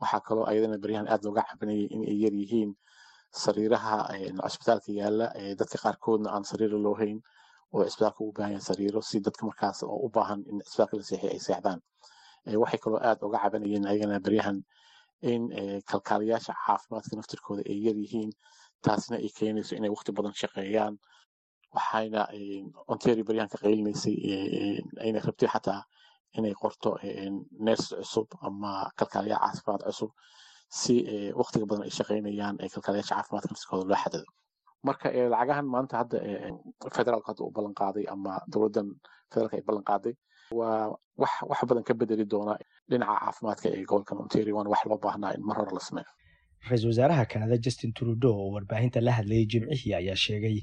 Waxaa 0.00 0.20
kaloo 0.26 0.44
ayadana 0.50 0.78
baryahan 0.82 1.08
aad 1.12 1.22
looga 1.26 1.42
cabinayay 1.50 1.86
in 1.94 2.02
ay 2.10 2.16
yar 2.24 2.34
yihiin 2.42 2.70
sariiraha 3.44 3.96
cisbitaalka 4.50 4.90
yaalla 5.00 5.26
dadka 5.60 5.76
qaarkoodna 5.84 6.28
aan 6.34 6.44
sariiro 6.50 6.78
loo 6.86 6.94
hayn 7.00 7.18
oo 7.74 7.84
cisbitaalka 7.88 8.20
u 8.24 8.32
baahan 8.36 8.52
yahay 8.54 8.66
sariiro 8.68 9.00
si 9.10 9.16
dadka 9.26 9.42
markaas 9.48 9.78
oo 9.82 9.98
u 10.06 10.08
baahan 10.16 10.40
in 10.50 10.56
cisbitaalka 10.66 10.96
la 11.00 11.04
seexiyo 11.10 11.30
ay 11.34 11.40
seexdaan. 11.46 11.80
Waxay 12.62 12.80
kaloo 12.84 13.00
aad 13.08 13.18
uga 13.26 13.38
cabanayeen 13.42 13.84
ayagana 13.90 14.20
baryahan 14.26 14.58
in 15.32 15.42
kalkaaliyaasha 15.90 16.52
caafimaadka 16.66 17.14
naftirkooda 17.18 17.62
ay 17.72 17.78
yar 17.86 17.96
yihiin 18.04 18.30
taasina 18.84 19.16
ay 19.22 19.30
keenayso 19.38 19.72
inay 19.78 19.90
waqti 19.94 20.10
badan 20.16 20.34
shaqeeyaan. 20.42 20.94
Waxayna 21.76 22.20
ontario 22.92 23.24
baryahan 23.28 23.50
ka 23.52 23.58
qaylinaysay 23.64 24.16
ayna 25.04 25.18
rabtay 25.26 25.48
xataa 25.54 25.80
inay 26.38 26.54
qorto 26.62 26.90
ners 27.66 27.84
cusub 27.98 28.28
ama 28.46 28.70
kalkaaliya 28.98 29.36
caafimaad 29.42 29.82
cusub 29.88 30.10
si 30.80 30.94
waqtiga 31.40 31.64
badan 31.70 31.84
ay 31.88 31.92
shaqeynayaan 31.98 32.56
kalkaaliyaasha 32.74 33.14
caafimaadka 33.16 33.48
naftirkooda 33.52 33.84
loo 33.90 34.00
xadado 34.04 34.26
marka 34.88 35.06
lacagahan 35.32 35.66
maanta 35.74 35.94
hadda 36.02 36.18
federaalka 36.96 37.28
hadda 37.32 37.42
u 37.48 37.50
ballan 37.56 37.74
qaaday 37.80 38.04
ama 38.14 38.32
dowladdan 38.52 38.88
federaalka 39.32 39.56
ay 39.58 39.64
ballan 39.68 39.84
qaaday 39.90 40.14
waa 40.58 40.78
wax 41.22 41.32
wax 41.50 41.60
badan 41.70 41.84
ka 41.88 41.94
bedeli 42.00 42.24
doona 42.34 42.54
dhinaca 42.90 43.14
caafimaadka 43.24 43.66
ee 43.76 43.84
gobolkan 43.90 44.18
ontario. 44.24 44.54
Waana 44.58 44.70
wax 44.74 44.82
loo 44.90 44.98
baahnaa 45.06 45.32
in 45.36 45.42
mar 45.48 45.56
hore 45.60 45.72
la 45.78 45.82
sameeyo. 45.88 46.10
Ra'iisul 46.68 46.88
wasaaraha 46.92 47.24
kanada 47.32 47.56
justin 47.66 47.90
trudeau 47.98 48.34
oo 48.42 48.48
warbaahinta 48.56 48.98
la 49.06 49.12
hadlayay 49.18 49.46
jimcihii 49.52 49.94
ayaa 50.00 50.18
sheegay 50.26 50.56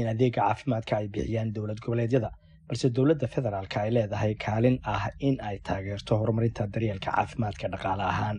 in 0.00 0.06
adeega 0.12 0.40
caafimaadka 0.40 0.92
ay 1.00 1.06
bixiyaan 1.14 1.50
dowlad 1.56 1.78
goboleedyada 1.84 2.30
balse 2.68 2.86
dowladda 2.98 3.26
federaalka 3.36 3.76
ay 3.84 3.90
leedahay 3.96 4.32
kaalin 4.46 4.76
ah 4.94 5.04
in 5.28 5.36
ay 5.48 5.56
taageerto 5.68 6.12
horumarinta 6.20 6.62
daryeelka 6.74 7.10
caafimaadka 7.16 7.66
dhaqaale 7.74 8.04
ahaan 8.12 8.36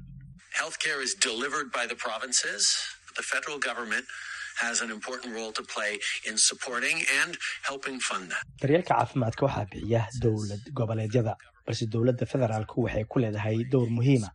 daryeelka 8.61 8.93
caafimaadka 8.95 9.45
waxaa 9.47 9.65
bixiya 9.71 10.01
dowlad 10.23 10.63
goboleedyada. 10.79 11.33
Balse 11.65 11.85
dowladda 11.93 12.25
federaalku 12.33 12.77
waxay 12.85 13.05
ku 13.11 13.19
leedahay 13.23 13.57
dowr 13.71 13.89
muhiima 13.97 14.29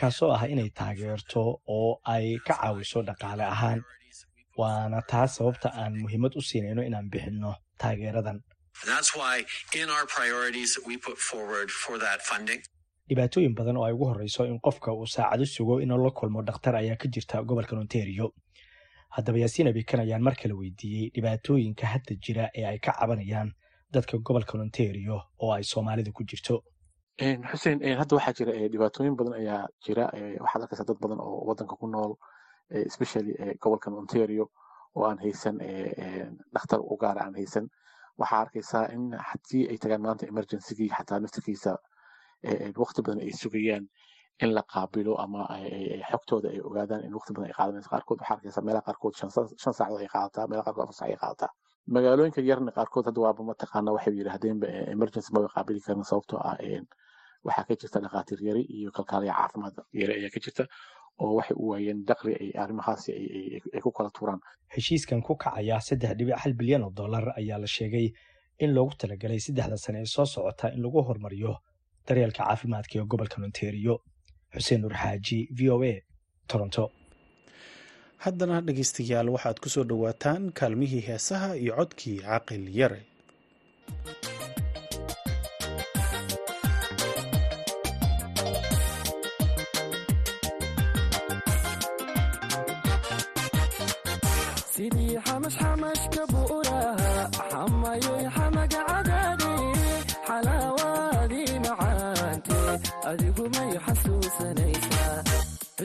kaasoo 0.00 0.30
ah 0.36 0.42
inay 0.52 0.70
taageerto 0.80 1.42
oo 1.76 1.90
ay 2.14 2.26
ka 2.46 2.54
caawiso 2.60 3.02
dhaqaale 3.08 3.44
ahaan. 3.54 3.80
Waana 4.60 5.00
taas 5.10 5.36
sababta 5.36 5.68
aan 5.80 5.94
muhiimad 6.02 6.32
u 6.38 6.42
siinayno 6.48 6.82
inaan 6.88 7.08
bixinno 7.12 7.52
taageeradan. 7.80 8.38
Dhibaatooyin 13.08 13.54
badan 13.58 13.76
oo 13.76 13.84
ay 13.88 13.92
ugu 13.96 14.04
horreyso 14.10 14.44
in 14.50 14.58
qofka 14.66 14.92
uu 14.92 15.06
saacado 15.06 15.44
sugo 15.46 15.74
inuu 15.84 15.98
la 16.04 16.10
kulmo 16.18 16.42
dhakhtar 16.48 16.74
ayaa 16.76 16.96
ka 17.02 17.08
jirta 17.14 17.42
gobolkan 17.48 17.78
ontario 17.78 18.26
haddaba 19.08 19.38
yaasiin 19.38 19.68
abikan 19.68 20.00
ayaan 20.00 20.22
mar 20.22 20.34
kale 20.42 20.54
weydiiyey 20.54 21.10
dhibaatooyinka 21.14 21.86
hadda 21.86 22.14
jira 22.24 22.50
ee 22.58 22.64
ay 22.70 22.78
ka 22.78 22.92
cabanayaan 23.00 23.52
dadka 23.94 24.18
gobolkan 24.18 24.60
ontario 24.60 25.20
oo 25.38 25.52
ay 25.52 25.62
soomaalida 25.62 26.12
ku 26.12 26.24
jirto. 26.24 26.62
Xuseen 27.50 27.80
hadda 28.00 28.16
waxaa 28.16 28.34
jira 28.38 28.52
dhibaatooyin 28.72 29.16
badan 29.16 29.34
ayaa 29.40 29.62
jira 29.86 30.04
waxaad 30.44 30.62
arkaysaa 30.62 30.86
dad 30.90 30.98
badan 31.00 31.20
oo 31.20 31.44
wadanka 31.48 31.76
ku 31.80 31.86
nool 31.86 32.12
especially 32.70 33.32
gobolkan 33.62 33.94
ontario 33.94 34.50
oo 34.96 35.04
aan 35.08 35.18
haysan 35.18 35.56
dhakhtar 36.54 36.80
u 36.80 36.96
gaara 37.02 37.20
aan 37.24 37.34
haysan. 37.34 37.68
Waxaa 38.18 38.40
arkaysaa 38.44 38.84
in 38.96 39.12
haddii 39.28 39.68
ay 39.70 39.78
tagaan 39.78 40.02
maanta 40.02 40.26
emergencygii 40.26 40.88
xataa 40.98 41.20
naftirkiisa 41.20 41.72
waqti 42.82 43.02
badan 43.06 43.20
ay 43.24 43.32
sugayaan 43.42 43.84
in 44.44 44.50
la 44.56 44.62
qaabilo 44.72 45.12
ama 45.24 45.40
xogtooda 46.10 46.48
ay 46.54 46.60
ogaadaan 46.68 47.02
in 47.06 47.12
waqti 47.18 47.32
badan 47.34 47.48
ay 47.50 47.54
qaadanayso 47.58 47.88
qaarkood 47.94 48.18
waxaa 48.20 48.34
arkaysa 48.36 48.60
meelaha 48.66 48.84
qaarkood 48.88 49.14
shan 49.20 49.30
saacadood 49.78 50.00
ay 50.04 50.10
qaadataa 50.14 50.44
meelaha 50.50 50.64
qaarkood 50.66 50.84
afar 50.86 50.96
saac 51.00 51.10
ay 51.14 51.18
qaadataa. 51.24 51.50
Magaalooyinka 51.94 52.40
yarna 52.50 52.70
qaarkood 52.78 53.04
hadda 53.08 53.20
waaba 53.26 53.42
mataqaana 53.50 53.90
waxay 53.96 54.14
yidhaahdeenba 54.20 54.66
emergency 54.94 55.30
maba 55.36 55.48
qaabili 55.56 55.80
karin 55.86 56.04
sababtoo 56.10 56.38
ah 56.50 56.56
waxaa 57.46 57.64
ka 57.68 57.74
jirta 57.80 57.98
dhakhaatiir 58.04 58.40
yari 58.48 58.62
iyo 58.76 58.90
kalkaaliya 58.96 59.32
caafimaad 59.40 59.74
yari 60.00 60.12
ayaa 60.18 60.30
ka 60.34 60.40
jirta 60.44 60.62
oo 61.22 61.32
waxay 61.38 61.56
u 61.62 61.64
waayeen 61.70 61.98
daqli 62.10 62.32
ay 62.42 62.48
arrimahaasi 62.62 63.10
ay 63.74 63.80
ku 63.84 63.90
kala 63.96 64.10
tuuraan. 64.16 64.40
Heshiiskan 64.74 65.20
ku 65.26 65.32
kacaya 65.42 65.76
saddex 65.88 66.12
dhibic 66.18 66.36
hal 66.42 66.52
bilyan 66.60 66.82
oo 66.86 66.90
dollar 67.00 67.24
ayaa 67.40 67.58
la 67.64 67.68
sheegay 67.76 68.06
in 68.64 68.70
loogu 68.76 68.92
talagalay 69.00 69.40
saddexda 69.46 69.76
sane 69.84 69.98
ee 70.04 70.08
soo 70.14 70.26
socota 70.34 70.66
in 70.74 70.80
lagu 70.84 70.98
horumariyo 71.08 71.52
daryeelka 72.08 72.42
caafimaadka 72.48 72.94
ee 73.00 73.06
gobolka 73.12 73.36
ontario 73.48 73.94
xuseen 74.56 74.80
nur 74.82 74.94
xaaji 75.02 75.38
v 75.58 75.60
o 75.74 75.76
a 75.92 75.94
toronto. 76.50 76.84
Haddana 78.24 78.60
dhegaystayaal 78.66 79.28
waxaad 79.34 79.58
ku 79.62 79.68
soo 79.74 79.84
dhowaataan 79.90 80.42
kaalmihii 80.58 81.04
heesaha 81.08 81.50
iyo 81.62 81.72
codkii 81.78 82.18
caqil 82.26 82.64
yare 82.80 83.00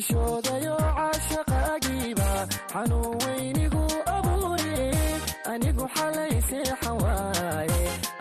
xishoodayo 0.05 0.75
caashaqaagiiba 0.97 2.29
xanuun 2.73 3.13
weynigu 3.23 3.83
abuure 4.15 4.79
anigu 5.51 5.85
xalay 5.95 6.33
seexan 6.49 6.97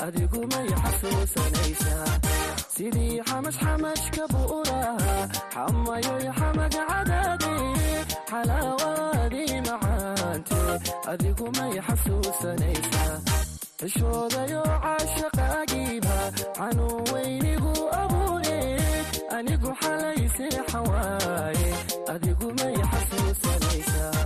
adigu 0.07 0.41
may 0.53 0.69
xasuusanaysaa 0.83 2.09
sidii 2.75 3.17
xamashxamashka 3.29 4.25
bu'uraha 4.33 5.15
xamayoy 5.55 6.25
xamaga 6.39 6.83
xalaawaadii 8.31 9.57
macaante 9.69 10.61
adigu 11.13 11.47
may 11.59 11.75
xasuusanaysaa 11.87 13.15
xishoodayo 13.81 14.63
caashaqaagiiba 14.85 16.17
xanuun 16.59 16.99
weynigu 17.13 17.60
anigu 19.41 19.71
xalay 19.81 20.21
seexan 20.37 20.85
waaye 20.91 21.71
adigu 22.13 22.49
may 22.59 22.77
xasuusanaysaa 22.91 24.19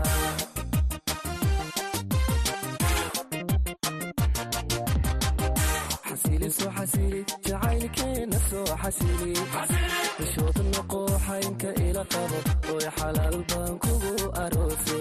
xasili 6.08 6.50
soo 6.58 6.70
xasili 6.76 7.20
jacaylkeena 7.48 8.38
soo 8.50 8.66
xasili. 8.82 9.32
Xishood 10.18 10.58
noqo 10.74 11.00
xaynka 11.26 11.70
ila 11.86 12.04
qabo 12.12 12.38
oy 12.74 12.86
xalaal 12.98 13.36
baan 13.50 13.74
kugu 13.84 14.14
aroose. 14.44 15.00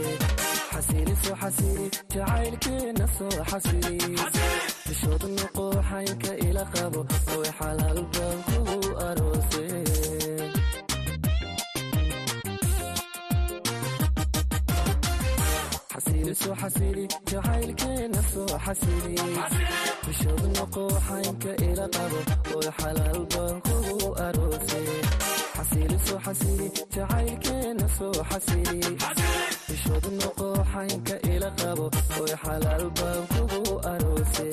Xasili 0.73 1.13
soo 1.23 1.36
xasili 1.41 1.86
jacaylkeena 2.13 3.06
soo 3.17 3.36
xasili 3.52 3.97
xasili 16.63 17.08
jacaylkeena 17.32 18.21
soo 18.34 18.47
xasili 18.65 19.15
xishood 20.06 20.43
noqo 20.58 20.84
xaynka 21.08 21.52
ila 21.67 21.86
qabo 21.95 22.19
oy 22.58 22.67
xalaal 22.80 23.19
baan 23.34 23.58
kugu 23.65 23.97
aroose 24.26 24.82
xasili 25.56 25.97
soo 26.08 26.19
xasili 26.26 26.67
jacaylkeena 26.95 27.86
soo 27.97 28.13
xasili 28.30 28.82
xishood 29.67 30.06
noqo 30.21 30.47
xaynka 30.73 31.15
ila 31.34 31.49
qabo 31.60 31.86
oy 32.21 32.32
xalaal 32.43 32.86
baan 32.99 33.23
kugu 33.34 33.73
aroose 33.93 34.47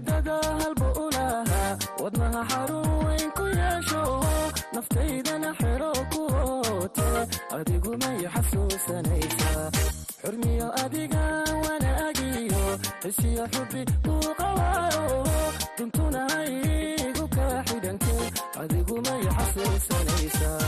xididada 0.00 0.36
halba 0.60 0.88
u 1.02 1.06
lahaa 1.14 1.76
wadnaha 2.02 2.42
xarun 2.50 2.88
weyn 3.04 3.30
ku 3.36 3.44
yeesho 3.60 4.02
naftaydana 4.74 5.50
xero 5.60 5.92
ku 6.12 6.20
oote 6.44 7.08
adigu 7.58 7.92
may 8.02 8.18
xasuusanaysaa 8.34 9.66
xurmiyo 10.22 10.68
adiga 10.84 11.24
wanaagiyo 11.64 12.62
isiyo 13.08 13.44
xubi 13.52 13.82
kuu 14.04 14.28
qabaayo 14.40 15.04
duntuna 15.78 16.20
haygu 16.32 17.24
kaa 17.36 17.58
xidhanto 17.68 18.14
adigu 18.62 18.96
may 19.06 19.22
xasuusanaysaa 19.36 20.64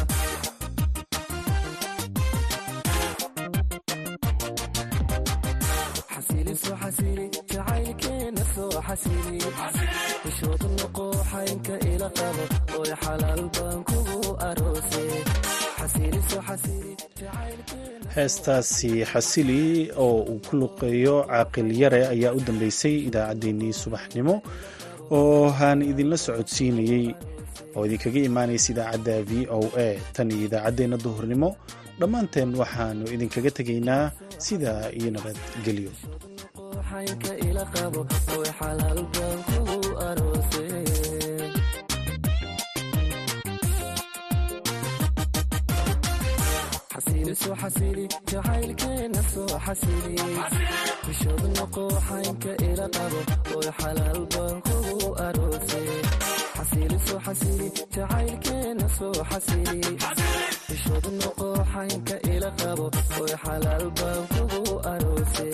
heestaasi 18.14 18.90
xasili 19.12 19.90
oo 20.04 20.18
uu 20.32 20.40
ku 20.46 20.52
luqeeyo 20.60 21.16
caaqil 21.30 21.68
yare 21.82 22.00
ayaa 22.14 22.32
u 22.38 22.40
dambeysay 22.46 22.96
idaacaddeenii 23.08 23.72
subaxnimo 23.82 24.34
oo 25.18 25.48
haan 25.58 25.80
idinla 25.90 26.16
socodsiinayey 26.24 27.06
oo 27.76 27.82
idinkaga 27.86 28.20
imaanaysa 28.28 28.68
idaacadda 28.74 29.14
v 29.28 29.30
o 29.58 29.60
a. 29.86 29.88
Tan 30.14 30.28
iyo 30.34 30.44
idaacaddeenna 30.48 30.96
duhurnimo 31.04 31.48
dhammaanteen 32.00 32.50
waxaannu 32.62 33.04
idinkaga 33.14 33.50
tegaynaa 33.58 34.04
sidaa 34.46 34.82
iyo 34.98 35.10
nabadgelyo 35.16 35.92
xaynka 36.92 37.32
ila 37.48 37.64
qabo 37.74 38.00
oy 38.36 38.48
xalaal 38.58 39.00
baan 39.14 39.38
kugu 39.48 39.80
kugu 64.34 64.74
aroose 64.90 65.46